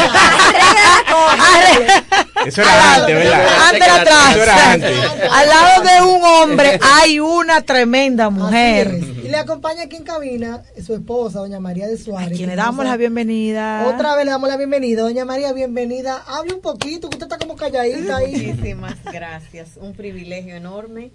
[2.46, 3.46] Eso era antes, ¿verdad?
[3.68, 4.30] Antes atrás.
[4.30, 4.96] Eso era antes.
[5.28, 8.96] Al lado de un hombre hay una tremenda mujer.
[9.28, 12.32] Y le acompaña aquí en cabina su esposa, doña María de Suárez.
[12.32, 13.86] A quien le damos la bienvenida.
[13.86, 15.02] Otra vez le damos la bienvenida.
[15.02, 16.22] Doña María, bienvenida.
[16.26, 18.32] Hable un poquito, que usted está como calladita ahí.
[18.32, 19.76] Muchísimas gracias.
[19.76, 21.10] Un privilegio enorme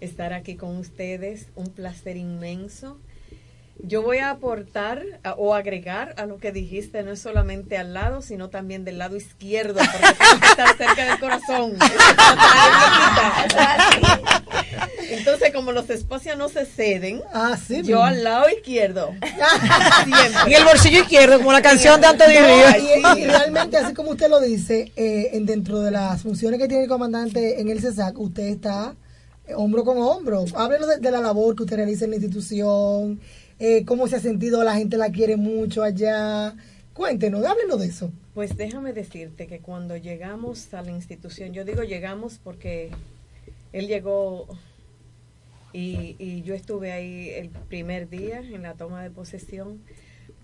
[0.00, 2.98] estar aquí con ustedes, un placer inmenso.
[3.78, 5.04] Yo voy a aportar
[5.36, 9.16] o agregar a lo que dijiste, no es solamente al lado, sino también del lado
[9.16, 10.06] izquierdo, porque
[10.46, 11.76] estar cerca del corazón.
[15.10, 19.14] Entonces, como los espacios no se ceden, ah, yo al lado izquierdo.
[20.48, 24.28] Y el bolsillo izquierdo, como la canción de antes de y, realmente, así como usted
[24.28, 28.44] lo dice, eh, dentro de las funciones que tiene el comandante en el CESAC, usted
[28.44, 28.94] está
[29.54, 30.44] hombro con hombro.
[30.54, 33.20] Háblenos de, la labor que usted realiza en la institución,
[33.58, 36.54] eh, cómo se ha sentido, la gente la quiere mucho allá.
[36.92, 38.10] Cuéntenos, háblenos de eso.
[38.34, 42.90] Pues déjame decirte que cuando llegamos a la institución, yo digo llegamos porque
[43.72, 44.46] él llegó
[45.72, 49.80] y, y yo estuve ahí el primer día en la toma de posesión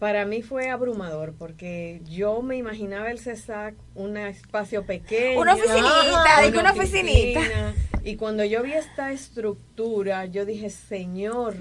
[0.02, 5.40] para mí fue abrumador porque yo me imaginaba el CESAC un espacio pequeño.
[5.40, 7.40] Una oficinita, una, una oficinita.
[8.02, 11.54] Y cuando yo vi esta estructura, yo dije, Señor,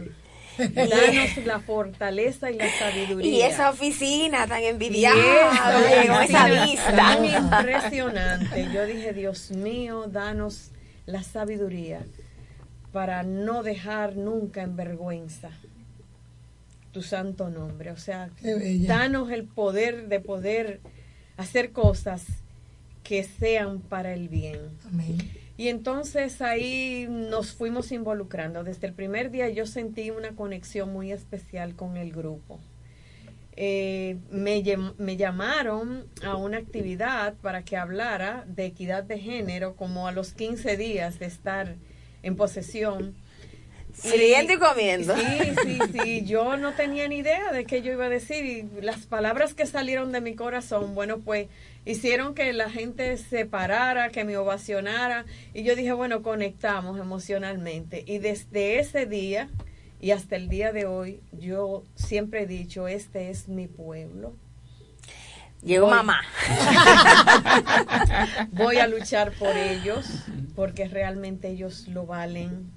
[0.58, 3.32] danos la fortaleza y la sabiduría.
[3.32, 6.96] Y esa oficina tan envidiada, esa vista.
[6.96, 8.68] Tan impresionante.
[8.74, 10.72] Yo dije, Dios mío, danos
[11.06, 12.06] la sabiduría
[12.92, 15.50] para no dejar nunca en vergüenza
[16.92, 17.92] tu santo nombre.
[17.92, 18.30] O sea,
[18.88, 20.82] danos el poder de poder
[21.38, 22.26] hacer cosas
[23.04, 24.60] que sean para el bien.
[25.62, 28.64] Y entonces ahí nos fuimos involucrando.
[28.64, 32.60] Desde el primer día yo sentí una conexión muy especial con el grupo.
[33.56, 34.64] Eh, me,
[34.98, 40.34] me, llamaron a una actividad para que hablara de equidad de género como a los
[40.34, 41.76] 15 días de estar
[42.24, 43.14] en posesión
[43.94, 45.16] Friendo y comiendo.
[45.16, 46.26] Sí, sí, sí.
[46.26, 48.46] Yo no tenía ni idea de qué yo iba a decir.
[48.46, 51.48] Y las palabras que salieron de mi corazón, bueno, pues
[51.86, 55.26] hicieron que la gente se parara, que me ovacionara.
[55.54, 58.04] Y yo dije, bueno, conectamos emocionalmente.
[58.08, 59.50] Y desde ese día
[60.00, 64.34] y hasta el día de hoy, yo siempre he dicho, este es mi pueblo.
[65.62, 66.22] Llegó mamá.
[68.52, 70.08] Voy a luchar por ellos
[70.56, 72.72] porque realmente ellos lo valen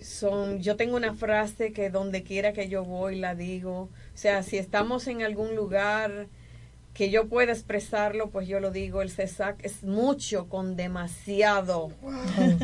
[0.00, 4.42] son, yo tengo una frase que donde quiera que yo voy la digo, o sea,
[4.42, 6.28] si estamos en algún lugar
[6.96, 11.90] que yo pueda expresarlo, pues yo lo digo, el CESAC es mucho con demasiado.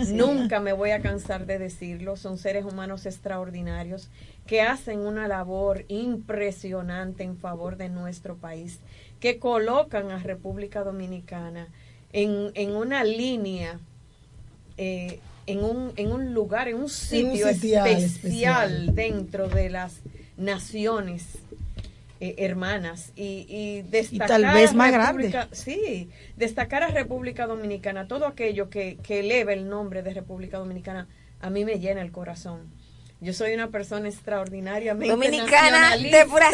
[0.08, 4.08] Nunca me voy a cansar de decirlo, son seres humanos extraordinarios
[4.46, 8.80] que hacen una labor impresionante en favor de nuestro país,
[9.20, 11.68] que colocan a República Dominicana
[12.14, 13.78] en, en una línea
[14.78, 20.00] eh, en un, en un lugar, en un sitio especial, dentro de las
[20.36, 21.38] naciones
[22.20, 25.32] eh, hermanas y, y destacar tal vez más grande.
[25.52, 31.08] Sí, destacar a República Dominicana, todo aquello que, que eleva el nombre de República Dominicana,
[31.40, 32.70] a mí me llena el corazón.
[33.22, 36.50] Yo soy una persona extraordinariamente dominicana de pura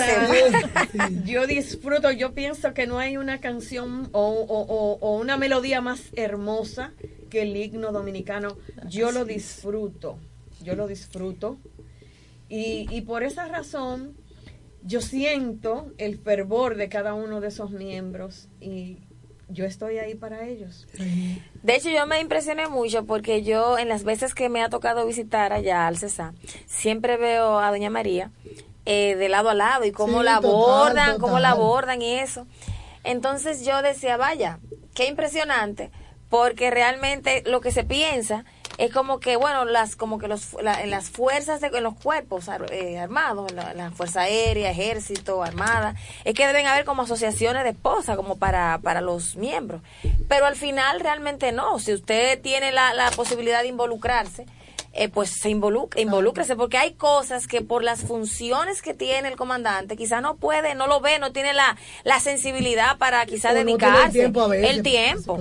[1.25, 6.03] Yo disfruto, yo pienso que no hay una canción o, o, o, una melodía más
[6.15, 6.93] hermosa
[7.29, 8.57] que el himno dominicano.
[8.89, 10.19] Yo lo disfruto,
[10.63, 11.59] yo lo disfruto.
[12.49, 14.17] Y, y por esa razón,
[14.83, 18.99] yo siento el fervor de cada uno de esos miembros y,
[19.49, 20.87] yo estoy ahí para ellos.
[21.63, 25.07] De hecho, yo me impresioné mucho porque yo en las veces que me ha tocado
[25.07, 26.35] visitar allá al CESA,
[26.67, 28.31] siempre veo a Doña María
[28.85, 32.47] eh, de lado a lado y cómo la abordan, cómo la abordan y eso.
[33.05, 34.59] Entonces yo decía, vaya,
[34.95, 35.91] qué impresionante,
[36.29, 38.45] porque realmente lo que se piensa
[38.79, 42.99] es como que, bueno, las como que los, las fuerzas, de, en los cuerpos eh,
[42.99, 48.39] armados, la, Fuerza Aérea, Ejército, Armada, es que deben haber como asociaciones de esposas, como
[48.39, 49.83] para, para los miembros.
[50.29, 51.81] Pero al final realmente no.
[51.81, 54.47] Si usted tiene la, la posibilidad de involucrarse,
[54.93, 59.37] eh, pues se involucre, involúcrese, porque hay cosas que por las funciones que tiene el
[59.37, 64.33] comandante, quizás no puede, no lo ve, no tiene la, la sensibilidad para quizás dedicarse.
[64.63, 65.39] el tiempo.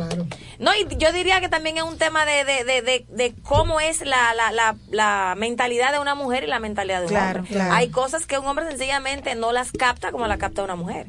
[0.60, 4.02] No, y yo diría que también es un tema de, de, de, de, cómo es
[4.06, 7.62] la, la, la, la, mentalidad de una mujer y la mentalidad de un hombre.
[7.72, 11.08] Hay cosas que un hombre sencillamente no las capta como la capta una mujer.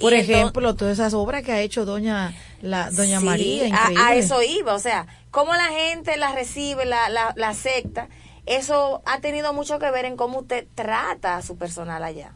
[0.00, 3.70] Por ejemplo, todas esas obras que ha hecho doña la doña María.
[3.98, 8.08] A, eso iba, o sea, cómo la gente la recibe, la, la, la acepta,
[8.46, 12.34] eso ha tenido mucho que ver en cómo usted trata a su personal allá.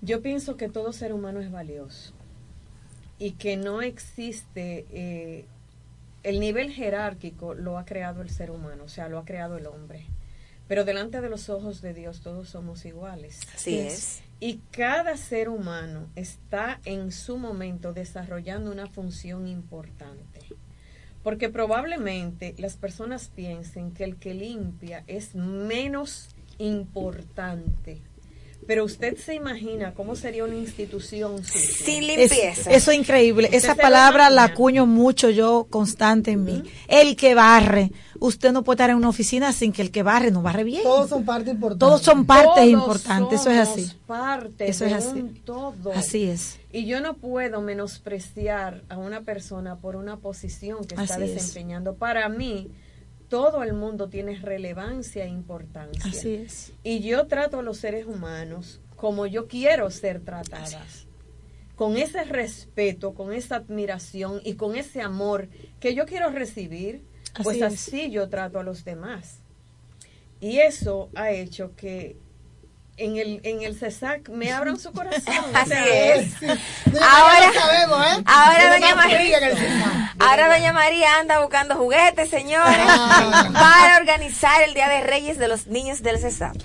[0.00, 2.12] Yo pienso que todo ser humano es valioso
[3.18, 5.46] y que no existe eh,
[6.22, 9.66] el nivel jerárquico lo ha creado el ser humano, o sea, lo ha creado el
[9.66, 10.06] hombre.
[10.66, 13.40] Pero delante de los ojos de Dios todos somos iguales.
[13.54, 14.22] Así es.
[14.40, 20.33] Y cada ser humano está en su momento desarrollando una función importante.
[21.24, 28.02] Porque probablemente las personas piensen que el que limpia es menos importante
[28.66, 32.70] pero usted se imagina cómo sería una institución sin limpieza.
[32.70, 33.48] eso es increíble.
[33.52, 36.62] Esa palabra la acuño mucho yo constante en mí.
[36.88, 37.90] El que barre.
[38.20, 40.82] Usted no puede estar en una oficina sin que el que barre no barre bien.
[40.82, 41.78] Todos son partes importantes.
[41.78, 43.40] Todos son partes importantes.
[43.40, 43.92] Eso es así.
[44.06, 45.22] Parte eso es así.
[45.44, 45.92] todo.
[45.92, 46.58] Así es.
[46.72, 51.94] Y yo no puedo menospreciar a una persona por una posición que está desempeñando.
[51.94, 52.68] Para mí,
[53.28, 56.10] todo el mundo tiene relevancia e importancia.
[56.10, 56.72] Así es.
[56.82, 61.06] Y yo trato a los seres humanos como yo quiero ser tratadas.
[61.76, 65.48] Con ese respeto, con esa admiración y con ese amor
[65.80, 67.02] que yo quiero recibir,
[67.42, 69.40] pues así yo trato a los demás.
[70.40, 72.16] Y eso ha hecho que
[72.96, 75.34] en el, en el CESAC me abran su corazón.
[75.54, 76.34] Así es.
[77.00, 78.22] Ahora, sabemos, ¿eh?
[78.26, 79.40] ahora, doña María,
[80.18, 83.50] ahora doña María anda buscando juguetes, señores, ah.
[83.52, 86.56] para organizar el Día de Reyes de los niños del CESAC.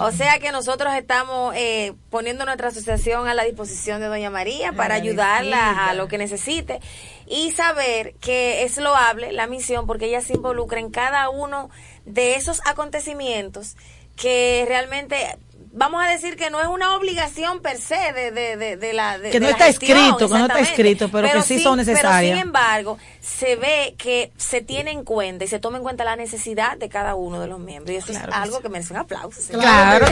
[0.00, 4.72] O sea que nosotros estamos eh, poniendo nuestra asociación a la disposición de doña María
[4.72, 6.80] para ayudarla a lo que necesite
[7.26, 11.70] y saber que es loable la misión porque ella se involucra en cada uno
[12.04, 13.76] de esos acontecimientos
[14.16, 15.38] que realmente
[15.72, 19.30] vamos a decir que no es una obligación per se de, de, de, la de,
[19.30, 22.20] que no está escrito que no está escrito pero, que sí, son necesarias.
[22.20, 26.04] pero sin embargo se ve que se tiene en cuenta y se toma en cuenta
[26.04, 29.00] la necesidad de cada uno de los miembros y eso es algo que merece un
[29.00, 30.06] aplauso claro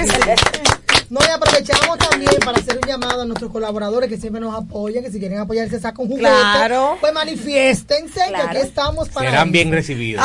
[1.10, 5.02] No, y aprovechamos también para hacer un llamado a nuestros colaboradores que siempre nos apoyan,
[5.02, 6.28] que si quieren apoyarse, saca un juguete.
[6.28, 6.98] Claro.
[7.00, 9.30] Pues manifiéstense, que aquí estamos para.
[9.30, 10.24] Serán bien recibidos.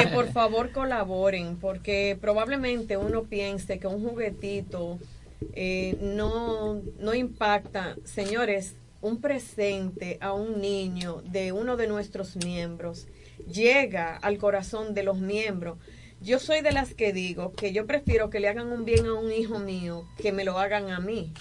[0.00, 4.98] que por favor colaboren, porque probablemente uno piense que un juguetito
[5.52, 7.96] eh, no, no impacta.
[8.04, 13.06] Señores, un presente a un niño de uno de nuestros miembros
[13.52, 15.78] llega al corazón de los miembros.
[16.22, 19.14] Yo soy de las que digo que yo prefiero que le hagan un bien a
[19.14, 21.32] un hijo mío que me lo hagan a mí.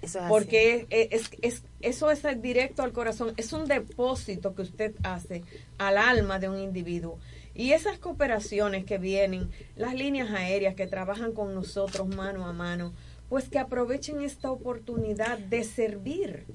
[0.00, 4.94] Eso es porque es, es, eso es directo al corazón, es un depósito que usted
[5.02, 5.42] hace
[5.76, 7.18] al alma de un individuo.
[7.54, 12.92] Y esas cooperaciones que vienen, las líneas aéreas que trabajan con nosotros mano a mano,
[13.28, 16.46] pues que aprovechen esta oportunidad de servir,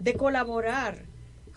[0.00, 1.04] de colaborar,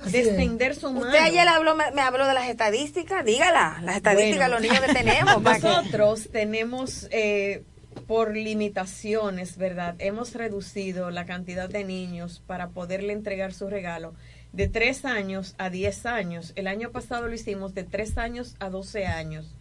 [0.06, 1.06] de extender su mano.
[1.06, 5.42] Usted ayer habló, me, habló de las estadísticas, dígala, las estadísticas, los niños que tenemos.
[5.42, 7.64] Nosotros tenemos, eh,
[8.08, 9.96] por limitaciones, ¿verdad?
[10.00, 14.14] Hemos reducido la cantidad de niños para poderle entregar su regalo
[14.54, 16.54] de 3 años a 10 años.
[16.56, 19.56] El año pasado lo hicimos de 3 años a 12 años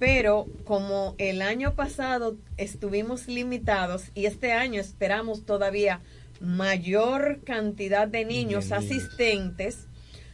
[0.00, 6.00] pero como el año pasado estuvimos limitados y este año esperamos todavía
[6.40, 9.86] mayor cantidad de niños asistentes,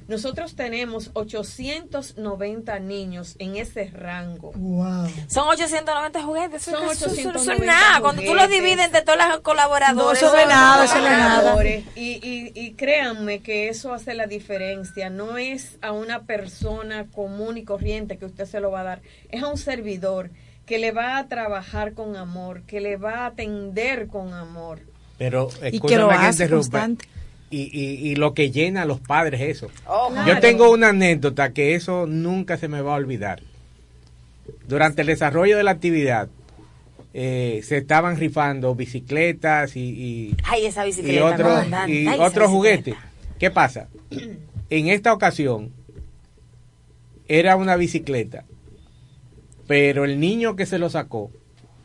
[0.08, 4.52] nosotros tenemos 890 niños en ese rango.
[4.52, 5.08] Wow.
[5.26, 6.62] Son 890 juguetes.
[6.62, 8.00] Son 890 eso, nada.
[8.00, 10.22] Cuando tú lo divides entre todos los colaboradores.
[10.22, 11.56] No, eso es nada, eso es nada.
[11.96, 15.10] Y, y, y créanme que eso hace la diferencia.
[15.10, 19.02] No es a una persona común y corriente que usted se lo va a dar.
[19.30, 20.30] Es a un servidor
[20.66, 24.82] que le va a trabajar con amor, que le va a atender con amor.
[25.18, 27.06] Pero, y que lo hace constante
[27.50, 29.68] y, y, lo que llena a los padres eso.
[29.86, 33.42] Oh, Yo tengo una anécdota que eso nunca se me va a olvidar.
[34.68, 36.28] Durante el desarrollo de la actividad,
[37.14, 40.36] eh, se estaban rifando bicicletas y, y,
[42.18, 42.94] otros juguetes.
[43.38, 43.88] ¿Qué pasa?
[44.68, 45.72] En esta ocasión
[47.28, 48.44] era una bicicleta,
[49.66, 51.30] pero el niño que se lo sacó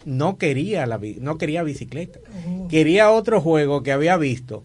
[0.05, 2.19] no quería la no quería bicicleta,
[2.69, 4.63] quería otro juego que había visto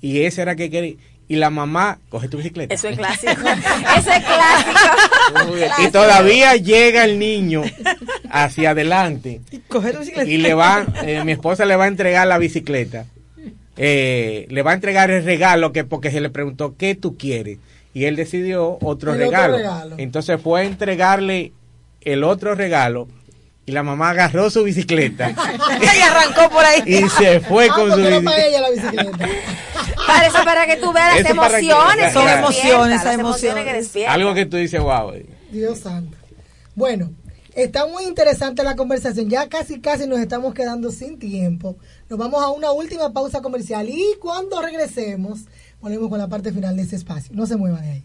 [0.00, 0.96] y ese era que quería.
[1.28, 2.72] Y la mamá, coge tu bicicleta.
[2.72, 3.32] Eso es clásico.
[3.32, 5.82] Eso es clásico.
[5.82, 7.62] y todavía llega el niño
[8.30, 9.40] hacia adelante.
[9.50, 10.30] Y coge tu bicicleta.
[10.30, 13.06] Y le va, eh, mi esposa le va a entregar la bicicleta.
[13.76, 17.58] Eh, le va a entregar el regalo que porque se le preguntó qué tú quieres
[17.92, 19.58] y él decidió otro regalo.
[19.98, 21.52] Entonces fue a entregarle
[22.02, 23.08] el otro regalo
[23.66, 25.30] y la mamá agarró su bicicleta
[25.82, 29.28] y arrancó por ahí y se fue con su bicicleta.
[30.06, 32.12] Para eso, para que tú veas las emociones.
[32.12, 33.96] son emociones, emociones.
[34.06, 35.12] Algo que tú dices, wow.
[35.50, 36.16] Dios santo.
[36.76, 37.10] Bueno,
[37.54, 39.28] está muy interesante la conversación.
[39.28, 41.76] Ya casi, casi nos estamos quedando sin tiempo.
[42.08, 45.40] Nos vamos a una última pausa comercial y cuando regresemos,
[45.80, 47.34] volvemos con la parte final de ese espacio.
[47.34, 48.04] No se muevan de ahí.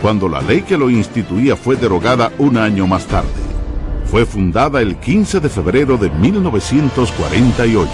[0.00, 3.28] cuando la ley que lo instituía fue derogada un año más tarde.
[4.06, 7.90] Fue fundada el 15 de febrero de 1948.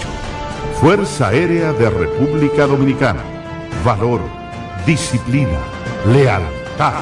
[0.79, 3.21] Fuerza Aérea de República Dominicana.
[3.83, 4.21] Valor,
[4.85, 5.59] disciplina,
[6.11, 7.01] lealtad.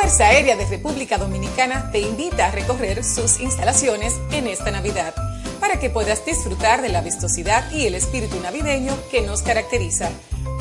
[0.00, 5.12] Fuerza Aérea de República Dominicana te invita a recorrer sus instalaciones en esta Navidad
[5.58, 10.08] para que puedas disfrutar de la vistosidad y el espíritu navideño que nos caracteriza.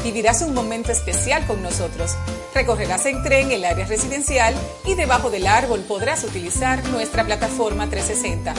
[0.03, 2.17] Vivirás un momento especial con nosotros.
[2.55, 8.55] Recorrerás en tren el área residencial y debajo del árbol podrás utilizar nuestra plataforma 360.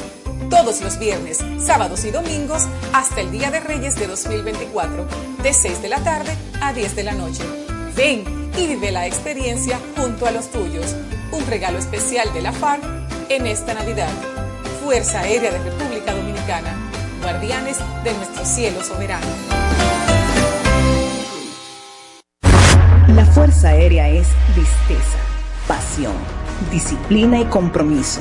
[0.49, 5.09] Todos los viernes, sábados y domingos hasta el Día de Reyes de 2024,
[5.43, 7.43] de 6 de la tarde a 10 de la noche.
[7.99, 8.23] Ven
[8.57, 10.95] y vive la experiencia junto a los tuyos.
[11.33, 12.81] Un regalo especial de la FARC
[13.29, 14.09] en esta Navidad.
[14.85, 16.77] Fuerza Aérea de República Dominicana,
[17.21, 19.27] guardianes de nuestro cielo soberano.
[23.09, 25.19] La Fuerza Aérea es visteza,
[25.67, 26.15] pasión,
[26.71, 28.21] disciplina y compromiso.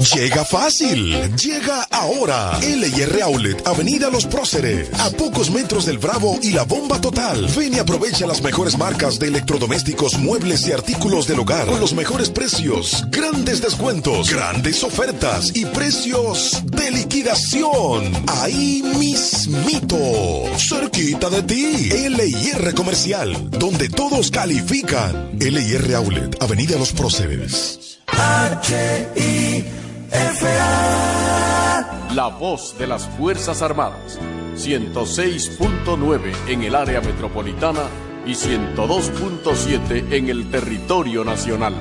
[0.00, 2.58] Llega fácil, llega ahora.
[2.62, 7.46] LR Outlet, Avenida Los Próceres, a pocos metros del Bravo y la Bomba Total.
[7.54, 11.92] Ven y aprovecha las mejores marcas de electrodomésticos, muebles y artículos del hogar con los
[11.92, 18.10] mejores precios, grandes descuentos, grandes ofertas y precios de liquidación.
[18.26, 19.98] Ahí mismito,
[20.56, 21.90] cerquita de ti.
[22.08, 25.38] LIR Comercial, donde todos califican.
[25.38, 27.98] LIR Outlet, Avenida Los Próceres.
[32.14, 34.18] La voz de las Fuerzas Armadas.
[34.56, 37.84] 106.9 en el área metropolitana
[38.26, 41.74] y 102.7 en el territorio nacional.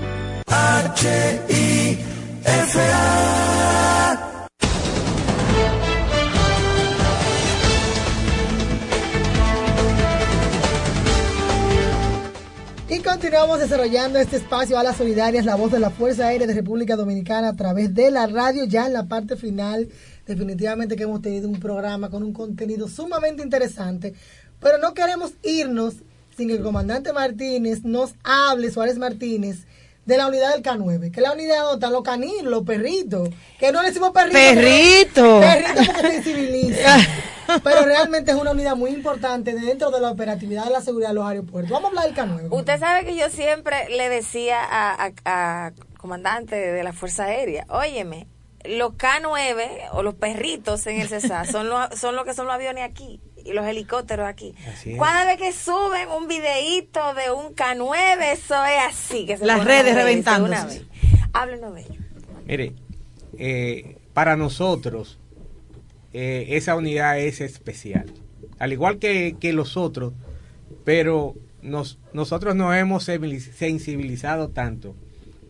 [13.03, 16.95] Continuamos desarrollando este espacio a las solidarias, la voz de la Fuerza Aérea de República
[16.95, 19.87] Dominicana a través de la radio, ya en la parte final.
[20.25, 24.13] Definitivamente que hemos tenido un programa con un contenido sumamente interesante,
[24.59, 25.95] pero no queremos irnos
[26.35, 29.65] sin que el comandante Martínez nos hable, Suárez Martínez,
[30.05, 33.29] de la unidad del K9, que es la unidad donde están los caninos, los perritos,
[33.59, 34.41] que no le decimos perritos.
[34.41, 35.39] Perrito.
[35.39, 36.97] Perrito porque sensibiliza.
[37.63, 41.15] pero realmente es una unidad muy importante dentro de la operatividad de la seguridad de
[41.15, 41.71] los aeropuertos.
[41.71, 42.57] Vamos a hablar del K9.
[42.57, 48.27] Usted sabe que yo siempre le decía a, a, comandante de la Fuerza Aérea, óyeme,
[48.65, 52.55] los K9 o los perritos en el CESA son lo, son lo que son los
[52.55, 54.53] aviones aquí y los helicópteros aquí.
[54.99, 59.25] Cada vez que suben un videíto de un K9, eso es así.
[59.25, 60.85] que se Las redes reventándose.
[61.33, 62.01] Háblenos de ello.
[62.45, 62.73] Mire,
[63.37, 65.18] eh, para nosotros
[66.13, 68.05] eh, esa unidad es especial.
[68.57, 70.13] Al igual que, que los otros,
[70.83, 74.95] pero nos, nosotros nos hemos sensibilizado tanto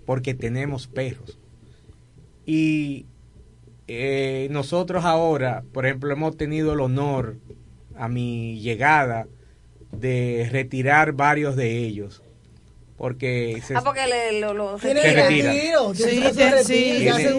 [0.06, 1.38] porque tenemos perros.
[2.46, 3.06] Y
[3.88, 7.38] eh, nosotros ahora, por ejemplo, hemos tenido el honor
[7.96, 9.28] a mi llegada
[9.92, 12.22] de retirar varios de ellos
[13.00, 14.78] porque se, ah, porque le, lo, lo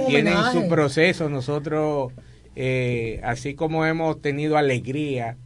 [0.09, 2.13] tienen, su proceso nosotros
[2.63, 5.37] eh, así como hemos tenido alegría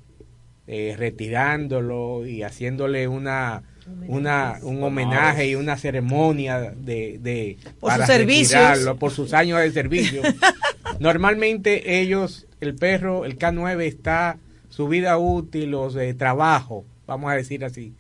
[0.66, 3.62] eh, retirándolo y haciéndole una
[4.08, 9.70] una un homenaje y una ceremonia de, de por para retirarlo por sus años de
[9.72, 10.22] servicio
[11.00, 14.38] normalmente ellos el perro el K9 está
[14.74, 17.94] su vida útil o de trabajo, vamos a decir así,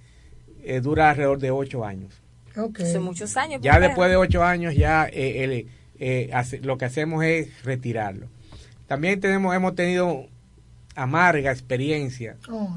[0.64, 2.20] eh, dura alrededor de ocho años.
[2.56, 2.98] Okay.
[2.98, 3.60] muchos años.
[3.62, 5.66] Ya después de ocho años ya eh,
[6.00, 8.26] eh, lo que hacemos es retirarlo.
[8.86, 10.26] También tenemos, hemos tenido
[10.94, 12.36] amarga experiencia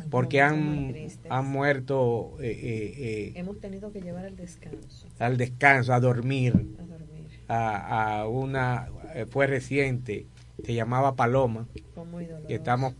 [0.09, 0.95] porque han,
[1.29, 2.35] han muerto.
[2.39, 5.07] hemos tenido que llevar al descanso.
[5.19, 6.53] Al descanso, a dormir.
[7.49, 8.89] A, a una,
[9.29, 10.25] fue reciente,
[10.65, 11.67] se llamaba Paloma.
[12.49, 12.93] y estamos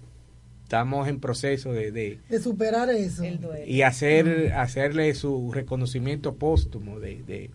[0.64, 3.24] estamos en proceso de, de, superar eso
[3.66, 7.51] y hacer hacerle su reconocimiento póstumo de, de,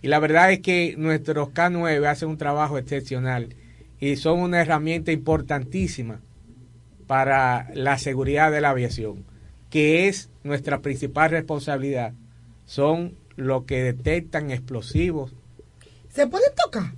[0.00, 3.48] y la verdad es que nuestros K9 hacen un trabajo excepcional
[4.00, 6.20] y son una herramienta importantísima
[7.06, 9.24] para la seguridad de la aviación
[9.68, 12.14] que es nuestra principal responsabilidad
[12.64, 15.34] son los que detectan explosivos
[16.08, 16.92] se pueden tocar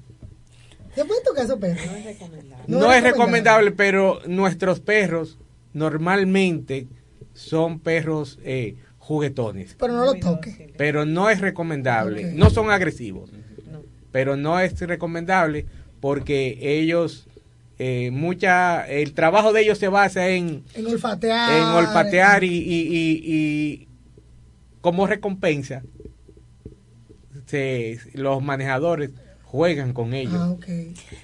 [0.95, 1.81] ¿Se puede tocar esos perros?
[1.87, 2.65] No es recomendable.
[2.67, 5.39] No, es recomendable, pero nuestros perros
[5.73, 6.87] normalmente
[7.33, 9.75] son perros eh, juguetones.
[9.79, 10.75] Pero no los toque.
[10.77, 12.33] Pero no es recomendable.
[12.35, 13.31] No son agresivos.
[14.11, 15.65] Pero no es recomendable
[16.03, 17.29] porque ellos
[17.79, 23.89] eh, mucha el trabajo de ellos se basa en en olfatear en olfatear y, y,
[24.81, 25.83] como recompensa
[27.47, 29.11] se, los manejadores
[29.45, 30.35] juegan con ellos.
[30.35, 30.57] Ah,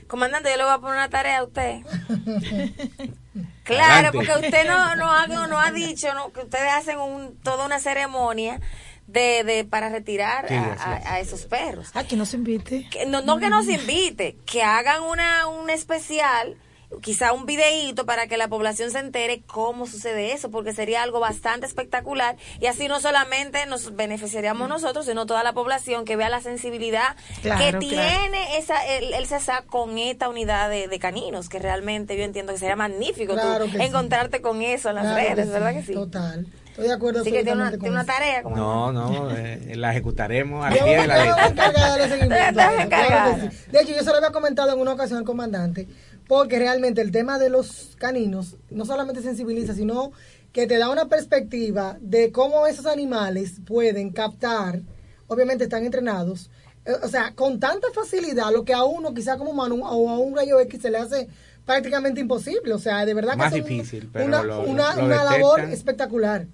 [0.07, 1.81] Comandante, yo le voy a poner una tarea a usted.
[3.65, 7.81] claro, porque usted no, no, ha, no ha dicho que ustedes hacen un, toda una
[7.81, 8.61] ceremonia
[9.09, 11.89] de, de para retirar a, esos perros.
[11.95, 12.89] Ah, que nos invite.
[13.09, 16.57] no, no que nos invite, que hagan una un especial
[17.03, 21.21] quizá un videíto para que la población se entere cómo sucede eso, porque sería algo
[21.21, 26.29] bastante espectacular y así no solamente nos beneficiaríamos nosotros, sino toda la población que vea
[26.29, 32.17] la sensibilidad que tiene esa el, el CESA con esta unidad de, caninos, que realmente
[32.17, 33.37] yo entiendo que sería magnífico
[33.79, 35.93] encontrarte con eso en las redes, ¿verdad que sí?
[35.93, 36.47] Total.
[36.79, 37.25] Estoy de acuerdo.
[37.25, 38.43] Sí que tiene una, tiene una tarea.
[38.43, 43.51] no, no, eh, la ejecutaremos al pie de la letra.
[43.73, 45.89] De hecho, yo se lo había comentado en una ocasión al comandante
[46.29, 50.13] porque realmente el tema de los caninos no solamente sensibiliza, sino
[50.53, 54.83] que te da una perspectiva de cómo esos animales pueden captar,
[55.27, 56.49] obviamente están entrenados,
[56.85, 60.19] eh, o sea, con tanta facilidad, lo que a uno, quizá como humano, o a
[60.19, 61.29] un rayo X se le hace
[61.67, 66.47] prácticamente imposible, o sea, de verdad que es una, una labor espectacular.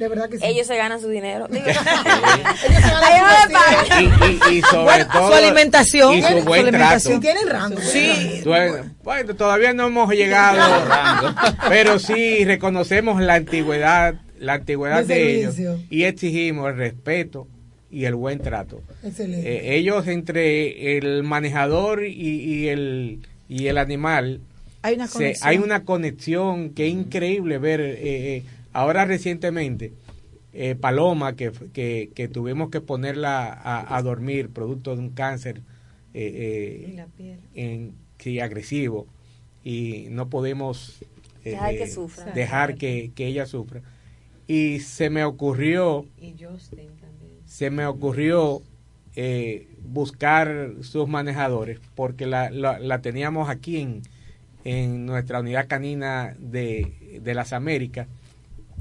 [0.00, 0.44] De verdad que sí.
[0.46, 1.46] Ellos se ganan su dinero.
[1.52, 3.34] Ellos se ganan
[4.40, 7.12] su y, sobre todo su alimentación y su buen trato.
[7.12, 7.78] Y tienen rango.
[7.82, 8.42] Sí.
[9.02, 10.58] Bueno, todavía no hemos llegado,
[11.68, 15.56] pero sí reconocemos la antigüedad, la antigüedad de, ellos
[15.90, 17.46] y exigimos el respeto
[17.90, 18.80] y el buen trato.
[19.04, 19.50] Excelente.
[19.54, 23.18] Eh, ellos entre el manejador y, y, el
[23.50, 24.40] y el animal
[24.80, 27.98] hay una conexión, hay una conexión que es increíble ver eh,
[28.36, 28.42] eh
[28.72, 29.92] Ahora recientemente,
[30.52, 35.62] eh, Paloma, que, que, tuvimos que ponerla a, dormir producto de un cáncer
[36.14, 39.06] eh, eh, en, sí, agresivo
[39.64, 41.04] y no podemos
[41.44, 43.82] dejar, que, dejar que, ella sufra.
[44.46, 46.06] Y se me ocurrió,
[47.44, 48.62] se me ocurrió
[49.84, 54.02] buscar sus manejadores porque la, la, teníamos aquí en,
[54.64, 58.06] en nuestra unidad canina de, de las Américas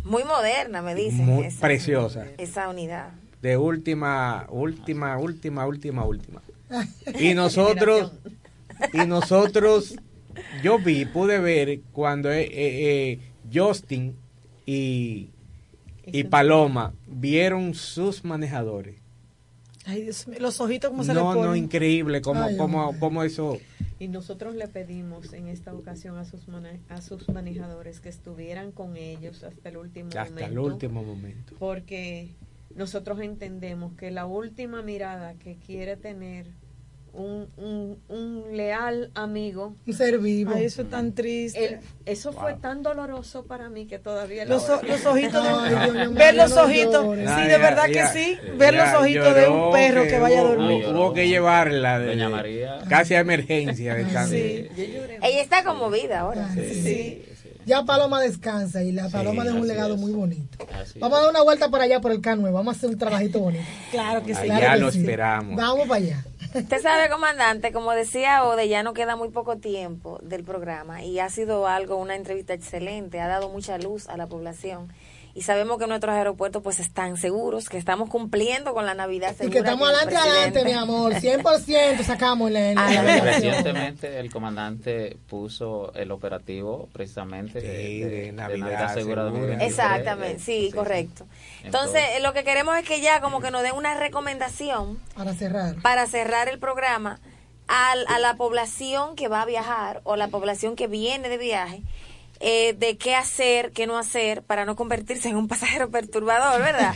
[0.03, 1.25] muy moderna, me dicen.
[1.25, 2.25] Muy preciosa.
[2.37, 3.11] Esa unidad.
[3.41, 6.41] De última, última, última, última, última.
[7.19, 8.11] Y nosotros,
[8.93, 9.95] y nosotros,
[10.63, 13.19] yo vi, pude ver cuando eh, eh, eh,
[13.51, 14.15] Justin
[14.65, 15.29] y,
[16.05, 18.98] y Paloma vieron sus manejadores.
[19.85, 21.45] Ay, Dios mío, los ojitos como se no, le ponen.
[21.45, 23.57] No, increíble, como, como, como eso
[23.99, 26.43] y nosotros le pedimos en esta ocasión a sus,
[26.87, 30.45] a sus manejadores que estuvieran con ellos hasta el último hasta momento.
[30.45, 31.53] el último momento.
[31.59, 32.29] Porque
[32.75, 36.47] nosotros entendemos que la última mirada que quiere tener
[37.19, 39.75] un, un, un, leal amigo.
[39.85, 40.53] Un ser vivo.
[40.53, 41.79] eso es tan triste.
[42.05, 45.43] eso fue tan doloroso para mí que todavía los, los ojitos
[46.13, 50.19] ver los ojitos sí de verdad que sí ver los ojitos de un perro que,
[50.19, 56.21] vaya a dormir hubo, que llevarla de, Doña María casi a emergencia ella está conmovida
[56.21, 57.25] ahora sí.
[57.65, 60.57] Ya Paloma descansa y la Paloma deja un legado muy bonito.
[60.99, 63.39] vamos a dar una vuelta para allá por el Canue, vamos a hacer un trabajito
[63.39, 63.63] bonito.
[63.91, 64.47] Claro que sí.
[64.47, 65.55] Ya lo esperamos.
[65.55, 66.25] Vamos para allá.
[66.51, 71.19] Usted sabe, comandante, como decía Ode, ya no queda muy poco tiempo del programa y
[71.19, 74.91] ha sido algo, una entrevista excelente, ha dado mucha luz a la población
[75.33, 79.49] y sabemos que nuestros aeropuertos pues están seguros, que estamos cumpliendo con la Navidad Y
[79.49, 82.73] que estamos adelante, adelante, mi amor, 100% sacamos la,
[83.21, 91.25] Recientemente el comandante puso el operativo precisamente de, Navidad, Segura Exactamente, sí, correcto.
[91.63, 95.75] Entonces, lo que queremos es que ya como que nos den una recomendación para cerrar.
[95.81, 97.19] Para cerrar el programa
[97.67, 101.83] a, a la población que va a viajar o la población que viene de viaje
[102.41, 106.93] eh, de qué hacer, qué no hacer para no convertirse en un pasajero perturbador, ¿verdad?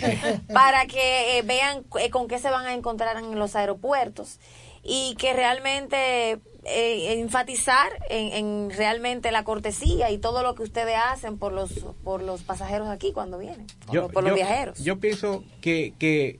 [0.54, 4.40] para que eh, vean eh, con qué se van a encontrar en los aeropuertos
[4.84, 11.52] y que realmente enfatizar en, realmente la cortesía y todo lo que ustedes hacen por
[11.52, 11.72] los
[12.06, 13.68] por los pasajeros aquí cuando vienen,
[14.14, 14.80] por, los viajeros.
[14.80, 16.40] Yo pienso que, que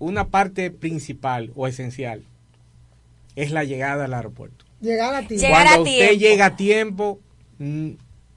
[0.00, 2.24] una parte principal o esencial
[3.36, 4.64] es la llegada al aeropuerto.
[4.80, 5.46] Llegar a tiempo.
[5.48, 7.20] Cuando usted llega a tiempo,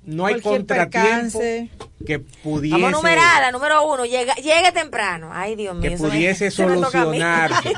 [0.04, 1.40] no hay contratiempo
[2.06, 7.74] que pudiese vamos numerada número uno llegue, llegue temprano ay Dios mío que pudiese solucionarse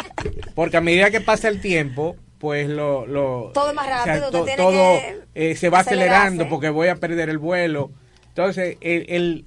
[0.54, 4.98] porque a medida que pasa el tiempo pues lo, lo todo es más rápido todo
[5.34, 7.90] eh, se va acelerando porque voy a perder el vuelo
[8.28, 9.44] entonces el, el,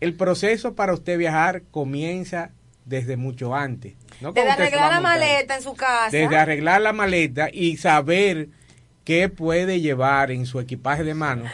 [0.00, 2.50] el proceso para usted viajar comienza
[2.84, 3.94] desde mucho antes.
[4.20, 4.32] ¿no?
[4.32, 6.10] Desde arreglar la maleta en su casa.
[6.10, 8.48] Desde arreglar la maleta y saber
[9.04, 11.44] qué puede llevar en su equipaje de mano.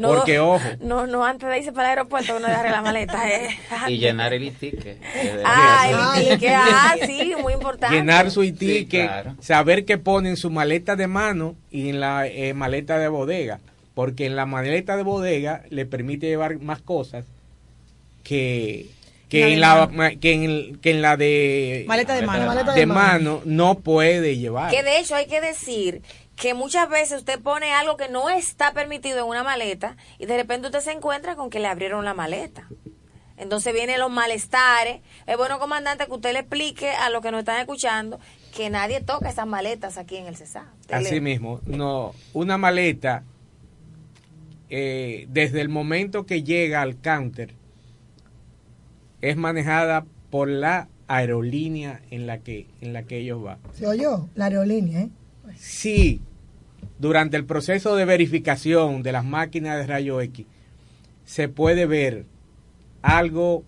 [0.00, 0.64] porque, ojo.
[0.80, 3.28] No, no, antes de irse para el aeropuerto uno arreglar la maleta.
[3.28, 3.58] Eh.
[3.88, 4.98] Y llenar el itique.
[5.44, 6.54] Ah, el itique.
[6.54, 7.96] Ah, sí, muy importante.
[7.96, 9.08] Llenar su itique,
[9.40, 13.60] saber qué pone en su maleta de mano y en la eh, maleta de bodega.
[13.94, 17.24] Porque en la maleta de bodega le permite llevar más cosas
[18.22, 18.90] que
[19.28, 19.90] que en, la,
[20.20, 24.70] que, en, que en la de maleta de mano, de, mano no puede llevar.
[24.70, 26.00] Que de hecho hay que decir
[26.38, 30.36] que muchas veces usted pone algo que no está permitido en una maleta y de
[30.36, 32.68] repente usted se encuentra con que le abrieron la maleta.
[33.36, 35.00] Entonces vienen los malestares.
[35.26, 38.18] Es bueno, comandante, que usted le explique a los que nos están escuchando
[38.56, 40.72] que nadie toca esas maletas aquí en el CESA.
[40.90, 43.24] Así mismo, no, una maleta,
[44.70, 47.54] eh, desde el momento que llega al counter,
[49.20, 53.58] es manejada por la aerolínea en la que, en la que ellos van.
[53.74, 54.28] ¿Se oyó?
[54.34, 55.10] La aerolínea, ¿eh?
[55.56, 56.20] Sí,
[56.98, 60.46] durante el proceso de verificación de las máquinas de rayo X,
[61.24, 62.26] se puede ver
[63.02, 63.64] algo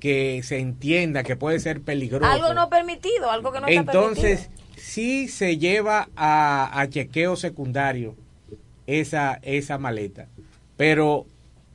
[0.00, 2.30] que se entienda que puede ser peligroso.
[2.30, 8.14] Algo no permitido, algo que no está Entonces, sí se lleva a, a, chequeo secundario
[8.86, 10.28] esa, esa maleta.
[10.76, 11.26] Pero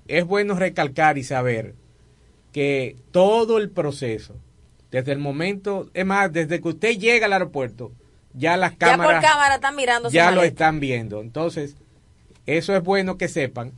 [0.08, 1.74] es bueno recalcar y saber
[2.52, 4.36] que todo el proceso,
[4.92, 7.92] desde el momento, es más, desde que usted llega al aeropuerto,
[8.40, 11.22] ya las cámaras ya cámara están mirando ya lo están viendo.
[11.22, 11.76] Entonces
[12.46, 13.74] eso es bueno que sepan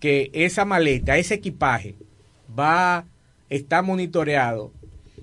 [0.00, 1.94] que esa maleta ese equipaje
[2.58, 3.04] va
[3.50, 4.72] está monitoreado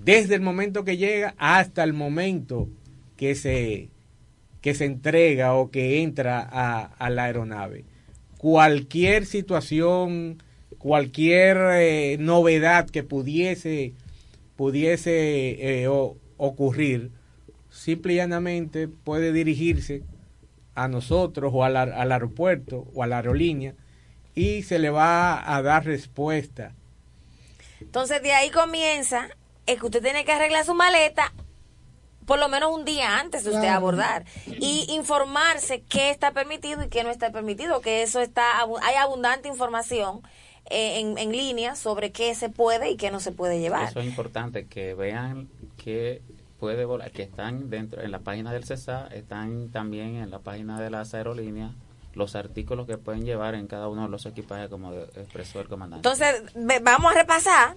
[0.00, 2.68] desde el momento que llega hasta el momento
[3.16, 3.88] que se
[4.60, 7.84] que se entrega o que entra a, la aeronave.
[8.38, 10.42] Cualquier situación
[10.78, 13.94] cualquier eh, novedad que pudiese
[14.54, 15.88] pudiese eh,
[16.36, 17.17] ocurrir
[17.78, 20.02] simple y llanamente puede dirigirse
[20.74, 23.74] a nosotros o al, aeropuerto o a la aerolínea
[24.34, 26.74] y se le va a dar respuesta.
[27.80, 29.28] Entonces de ahí comienza
[29.66, 31.32] es que usted tiene que arreglar su maleta
[32.26, 36.88] por lo menos un día antes de usted abordar y informarse qué está permitido y
[36.88, 40.20] qué no está permitido, que eso está hay abundante información
[40.68, 43.88] eh, en, en línea sobre qué se puede y qué no se puede llevar.
[43.88, 45.48] Eso es importante que vean
[45.82, 46.20] que
[46.58, 50.80] puede volar, que están dentro, en la página del CESA, están también en la página
[50.80, 51.72] de las aerolíneas
[52.14, 56.08] los artículos que pueden llevar en cada uno de los equipajes como expresó el comandante.
[56.08, 56.42] Entonces,
[56.82, 57.76] vamos a repasar.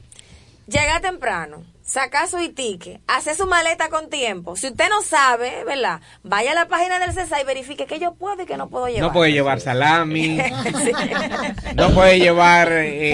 [0.68, 4.56] Llega temprano, saca su itique, hace su maleta con tiempo.
[4.56, 6.02] Si usted no sabe, ¿verdad?
[6.24, 8.88] Vaya a la página del CESA y verifique que yo puedo y que no puedo
[8.88, 9.02] llevar.
[9.02, 10.40] No puede llevar salami.
[11.76, 12.72] No puede llevar...
[12.72, 13.14] Eh,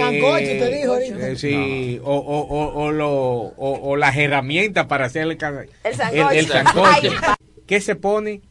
[0.60, 5.38] te dijo eh, sí, o, o, o, lo, o, las herramientas para hacer el,
[5.84, 7.12] el, sancocho.
[7.66, 8.42] ¿Qué se pone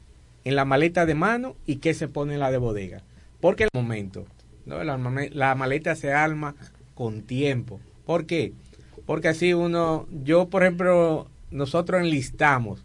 [0.44, 3.02] en la maleta de mano y qué se pone en la de bodega?
[3.40, 4.26] Porque en el momento,
[4.64, 4.82] ¿no?
[4.84, 4.98] la,
[5.32, 6.54] la maleta se arma
[6.94, 7.80] con tiempo.
[8.06, 8.52] ¿Por qué?
[9.06, 12.80] Porque así uno, yo por ejemplo, nosotros enlistamos,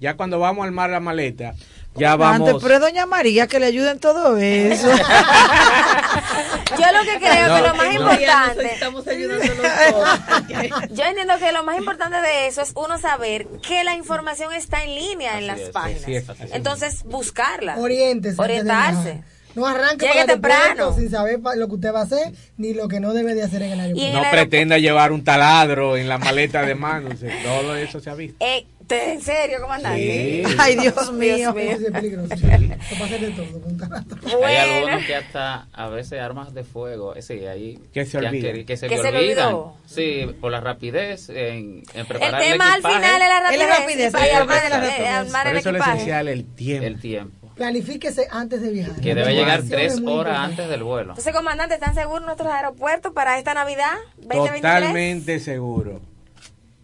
[0.00, 1.54] ya cuando vamos a armar la maleta,
[1.94, 2.48] ya vamos.
[2.48, 4.88] Antes, pero doña María que le ayude en todo eso.
[6.78, 8.72] yo lo que creo que lo más importante.
[8.72, 9.04] Estamos
[10.90, 14.82] yo entiendo que lo más importante de eso es uno saber que la información está
[14.84, 16.24] en línea en las páginas.
[16.52, 17.76] Entonces, buscarla.
[17.76, 19.22] Orientarse.
[19.54, 23.00] No arranque Llegue temprano sin saber lo que usted va a hacer ni lo que
[23.00, 24.22] no debe de hacer en el aeropuerto.
[24.22, 27.10] No pretenda llevar un taladro en la maleta de mano.
[27.42, 28.44] todo eso se ha visto.
[28.44, 30.44] Eh, ¿En serio, comandante?
[30.46, 30.54] Sí.
[30.58, 31.54] Ay, Dios mío.
[31.56, 32.34] Eso es peligroso.
[32.34, 34.46] Eso pasa de todo con bueno.
[34.46, 38.64] Hay algunos que hasta a veces armas de fuego, eh, sí, ahí que se olvidan.
[38.64, 39.56] Que, se, que se olvidan.
[39.86, 43.62] Sí, por la rapidez en, en preparar el tema el al final es la rapidez.
[43.62, 44.12] Es la rapidez.
[44.12, 44.72] Sí, armar, el,
[45.06, 46.86] armar el, Por eso es esencial el tiempo.
[46.86, 47.41] El tiempo.
[47.62, 49.00] Planifíquese antes de viajar.
[49.00, 51.10] Que debe llegar tres horas antes del vuelo.
[51.10, 54.62] Entonces, comandante, ¿están seguros nuestros aeropuertos para esta Navidad 2023?
[54.62, 56.00] Totalmente seguro.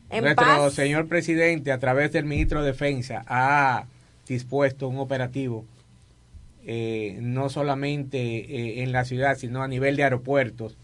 [0.09, 3.87] Nuestro señor presidente, a través del ministro de Defensa, ha
[4.29, 5.65] dispuesto un operativo
[6.65, 10.77] eh, no solamente eh, en la ciudad, sino a nivel de aeropuertos,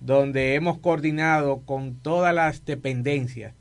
[0.00, 3.52] donde hemos coordinado con todas las dependencias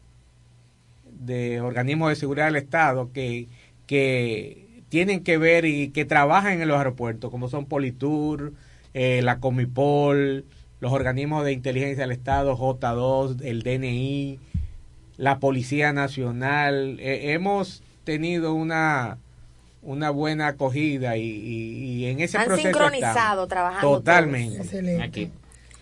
[1.04, 3.50] de organismos de seguridad del Estado que,
[3.88, 8.54] que tienen que ver y que trabajan en los aeropuertos, como son Politur,
[8.94, 10.46] eh, la Comipol,
[10.80, 14.40] los organismos de inteligencia del Estado, J2, el DNI,
[15.18, 16.98] la Policía Nacional.
[17.00, 19.18] Eh, hemos tenido una
[19.82, 25.00] una buena acogida y, en ese Han proceso sincronizado trabajando totalmente.
[25.02, 25.30] aquí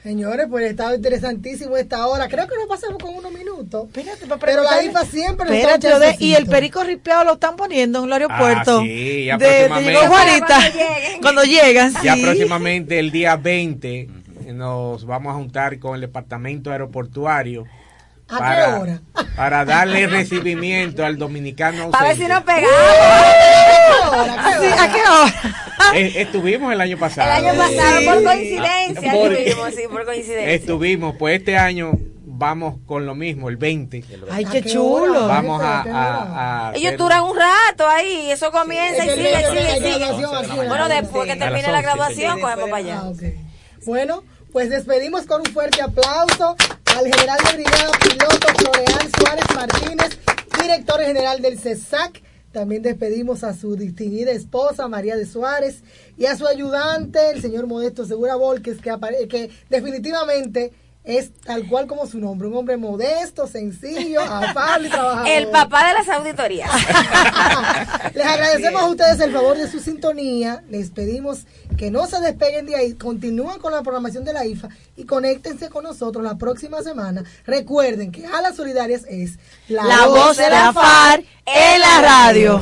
[0.03, 2.27] Señores, pues estado interesantísimo esta hora.
[2.27, 3.87] Creo que nos pasamos con unos minutos.
[3.87, 8.13] Espérate, pero la IFA siempre Espérate, y el perico ripeado lo están poniendo en el
[8.13, 8.79] aeropuerto.
[8.79, 10.07] Ah, sí, ya de, próximamente.
[10.07, 10.59] Juanita,
[11.21, 11.93] cuando llegan.
[12.03, 14.09] Ya próximamente, el día 20,
[14.53, 17.63] nos vamos a juntar con el departamento aeroportuario
[18.29, 19.01] ¿A para, qué hora?
[19.35, 21.91] Para darle recibimiento al dominicano.
[21.91, 22.71] Para ver si nos pegamos.
[24.79, 25.33] ¿A qué hora?
[25.95, 27.29] Eh, estuvimos el año pasado.
[27.29, 29.13] El año pasado, por coincidencia.
[29.13, 30.51] estuvimos, sí, por coincidencia.
[30.51, 31.91] Estuvimos, pues este año
[32.43, 34.03] vamos con lo mismo, el 20.
[34.31, 35.27] Ay, qué chulo.
[35.27, 40.07] Vamos a, Ellos duran un rato ahí, eso comienza y sigue, sigue,
[40.47, 40.67] sigue.
[40.67, 43.01] Bueno, después que termine la graduación, cogemos para allá.
[43.03, 43.11] Ah,
[43.85, 46.55] bueno, pues despedimos con un fuerte aplauso
[46.97, 50.19] al general de brigada piloto Floreal Suárez Martínez,
[50.61, 52.21] director general del CESAC.
[52.51, 55.81] También despedimos a su distinguida esposa María de Suárez
[56.17, 58.91] y a su ayudante, el señor Modesto Segura Volques, que,
[59.27, 60.71] que definitivamente
[61.03, 65.27] es tal cual como su nombre, un hombre modesto, sencillo, afable y trabajador.
[65.27, 66.71] El papá de las auditorías.
[68.13, 71.45] les agradecemos a ustedes el favor de su sintonía, les pedimos
[71.77, 75.69] que no se despeguen de ahí, continúen con la programación de la IFA y conéctense
[75.69, 77.23] con nosotros la próxima semana.
[77.45, 82.61] Recuerden que a las solidarias es la, voz de la FAR en la radio.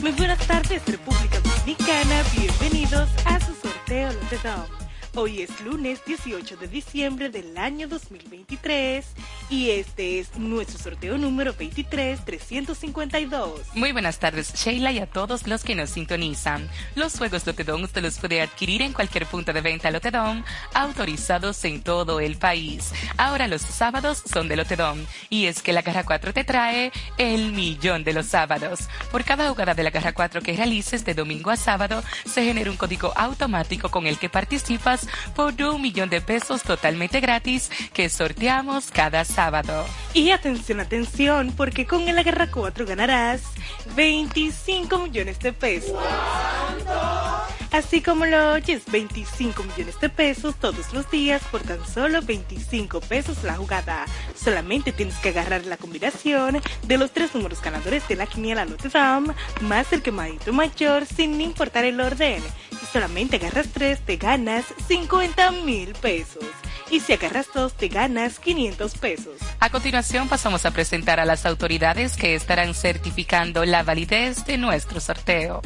[0.00, 2.22] Muy buenas tardes, República Dominicana.
[2.34, 4.79] Bienvenidos a su sorteo Lotedom.
[5.16, 9.04] Hoy es lunes 18 de diciembre del año 2023
[9.50, 13.74] y este es nuestro sorteo número 23352.
[13.74, 16.70] Muy buenas tardes, Sheila, y a todos los que nos sintonizan.
[16.94, 20.44] Los juegos Lotedom usted los puede adquirir en cualquier punto de venta Lotedom,
[20.74, 22.92] autorizados en todo el país.
[23.16, 27.50] Ahora los sábados son de Lotedom y es que la Caja 4 te trae el
[27.50, 28.88] millón de los sábados.
[29.10, 32.70] Por cada jugada de la Caja 4 que realices de domingo a sábado, se genera
[32.70, 34.99] un código automático con el que participas
[35.34, 39.84] por un millón de pesos totalmente gratis que sorteamos cada sábado.
[40.14, 43.42] Y atención, atención, porque con el Agarra 4 ganarás
[43.94, 45.96] 25 millones de pesos.
[47.70, 53.00] Así como lo oyes, 25 millones de pesos todos los días por tan solo 25
[53.00, 54.06] pesos la jugada.
[54.34, 58.88] Solamente tienes que agarrar la combinación de los tres números ganadores de la quiniela Notre
[58.88, 62.42] Dame más el quemadito mayor sin importar el orden.
[62.70, 66.42] Si solamente agarras tres, te ganas 50 mil pesos.
[66.90, 69.34] Y si agarras dos, te ganas 500 pesos.
[69.60, 74.98] A continuación pasamos a presentar a las autoridades que estarán certificando la validez de nuestro
[74.98, 75.62] sorteo.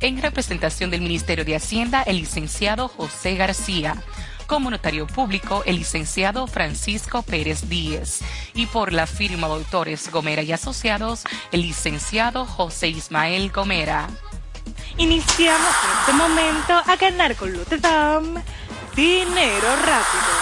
[0.00, 4.02] En representación del Ministerio de Hacienda, el licenciado José García.
[4.48, 8.22] Como notario público, el licenciado Francisco Pérez Díez.
[8.54, 14.08] Y por la firma de autores Gomera y Asociados, el licenciado José Ismael Gomera.
[14.96, 18.42] Iniciamos en este momento a ganar con Lutedam
[18.98, 20.32] dinero rápido.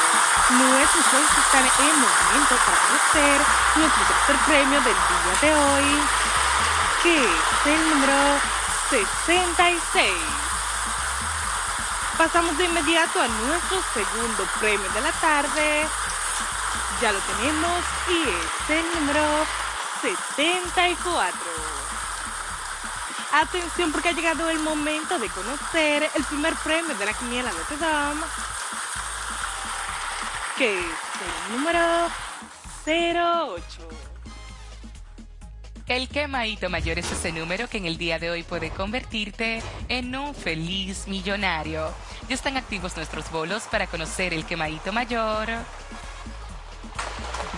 [0.49, 3.41] Nuestros jueces están en momento para conocer
[3.77, 5.89] nuestro tercer premio del día de hoy,
[7.03, 8.17] que es el número
[8.89, 10.13] 66.
[12.17, 15.87] Pasamos de inmediato a nuestro segundo premio de la tarde.
[17.03, 19.23] Ya lo tenemos y es el número
[20.01, 21.76] 74.
[23.39, 27.77] Atención porque ha llegado el momento de conocer el primer premio de la quiniela Notre
[27.77, 28.23] Dame,
[30.57, 30.87] que es
[31.51, 31.79] el número
[32.87, 33.89] 08.
[35.87, 40.17] El quemadito mayor es ese número que en el día de hoy puede convertirte en
[40.17, 41.93] un feliz millonario.
[42.31, 45.49] Ya están activos nuestros bolos para conocer el quemadito mayor.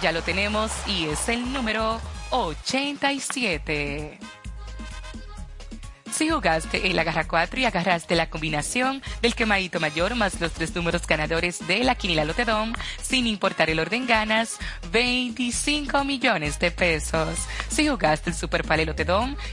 [0.03, 2.01] Ya lo tenemos y es el número
[2.31, 4.19] 87.
[6.13, 10.75] Si jugaste el agarra 4 y agarraste la combinación del quemadito mayor más los tres
[10.75, 14.59] números ganadores de la Quinila Lotedom, sin importar el orden ganas,
[14.91, 17.39] 25 millones de pesos.
[17.69, 18.87] Si jugaste el Super Pale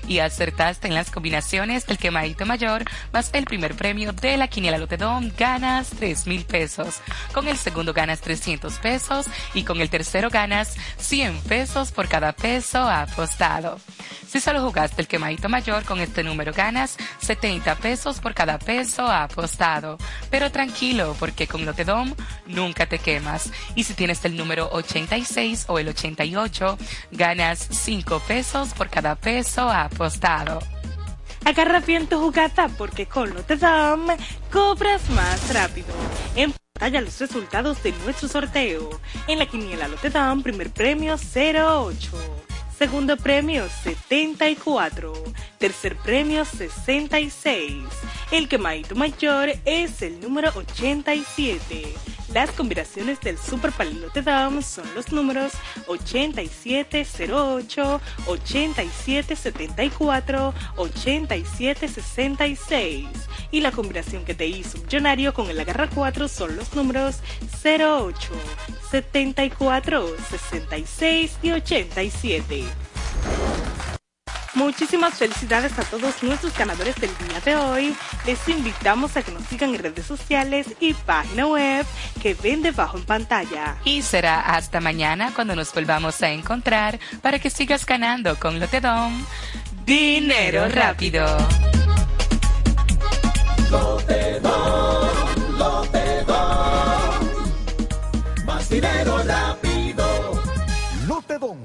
[0.08, 4.78] y acertaste en las combinaciones del quemadito mayor más el primer premio de la Quiniela
[4.78, 7.02] Lotedom, ganas 3 mil pesos.
[7.34, 12.32] Con el segundo ganas 300 pesos y con el tercero ganas 100 pesos por cada
[12.34, 13.80] peso apostado.
[14.28, 19.08] Si solo jugaste el quemadito mayor con este número ganas 70 pesos por cada peso
[19.08, 19.98] apostado.
[20.30, 22.14] Pero tranquilo, porque con Lotedom
[22.46, 23.52] nunca te quemas.
[23.76, 26.78] Y si tienes el número 86 o el 88,
[27.12, 30.60] ganas 5 pesos por cada peso apostado.
[31.46, 34.08] Agarra bien tu jugada porque con Lotedom
[34.52, 35.88] cobras más rápido.
[36.36, 38.90] En pantalla los resultados de nuestro sorteo.
[39.28, 42.45] En la quiniela Lotedom, primer premio 08.
[42.78, 45.14] Segundo premio 74.
[45.58, 47.74] Tercer premio 66.
[48.32, 51.94] El quemadito mayor es el número 87.
[52.36, 55.54] Las combinaciones del Super Palilote Dam son los números
[55.88, 63.08] 8708, 8774, 8766.
[63.52, 67.22] Y la combinación que te hizo millonario con el agarra 4 son los números
[67.64, 68.34] 08,
[68.92, 72.66] 74, 66 y 87.
[74.56, 77.96] Muchísimas felicidades a todos nuestros ganadores del día de hoy.
[78.26, 81.86] Les invitamos a que nos sigan en redes sociales y página web
[82.22, 83.76] que ven debajo en pantalla.
[83.84, 89.26] Y será hasta mañana cuando nos volvamos a encontrar para que sigas ganando con Lotedom.
[89.86, 91.26] Dinero rápido.
[93.70, 97.14] Lotedom, Lotedom.
[98.46, 100.42] Más dinero rápido.
[101.08, 101.65] Lotedom,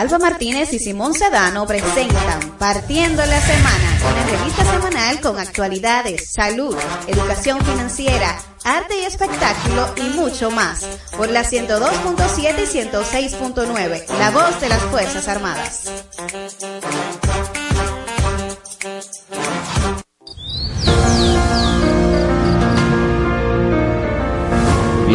[0.00, 6.74] Alba Martínez y Simón Sedano presentan Partiendo la Semana, una revista semanal con actualidades, salud,
[7.06, 10.86] educación financiera, arte y espectáculo y mucho más.
[11.18, 15.90] Por la 102.7 y 106.9, la voz de las Fuerzas Armadas.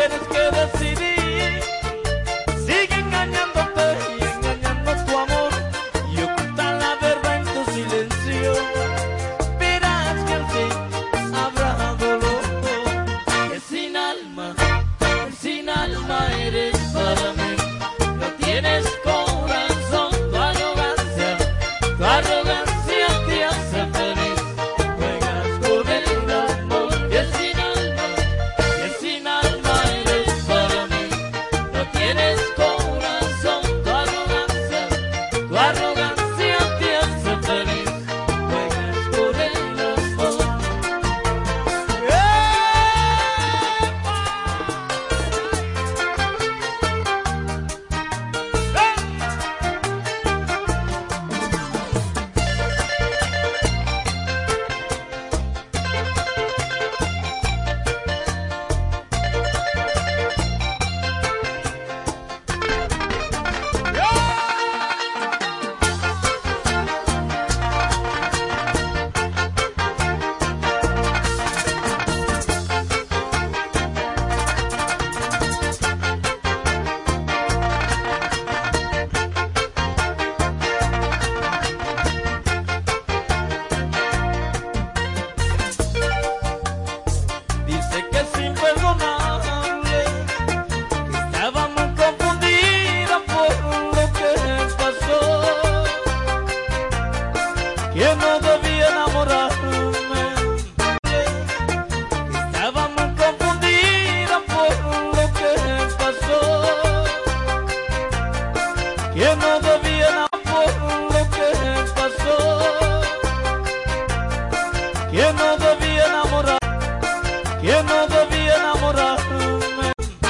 [0.00, 0.37] and it's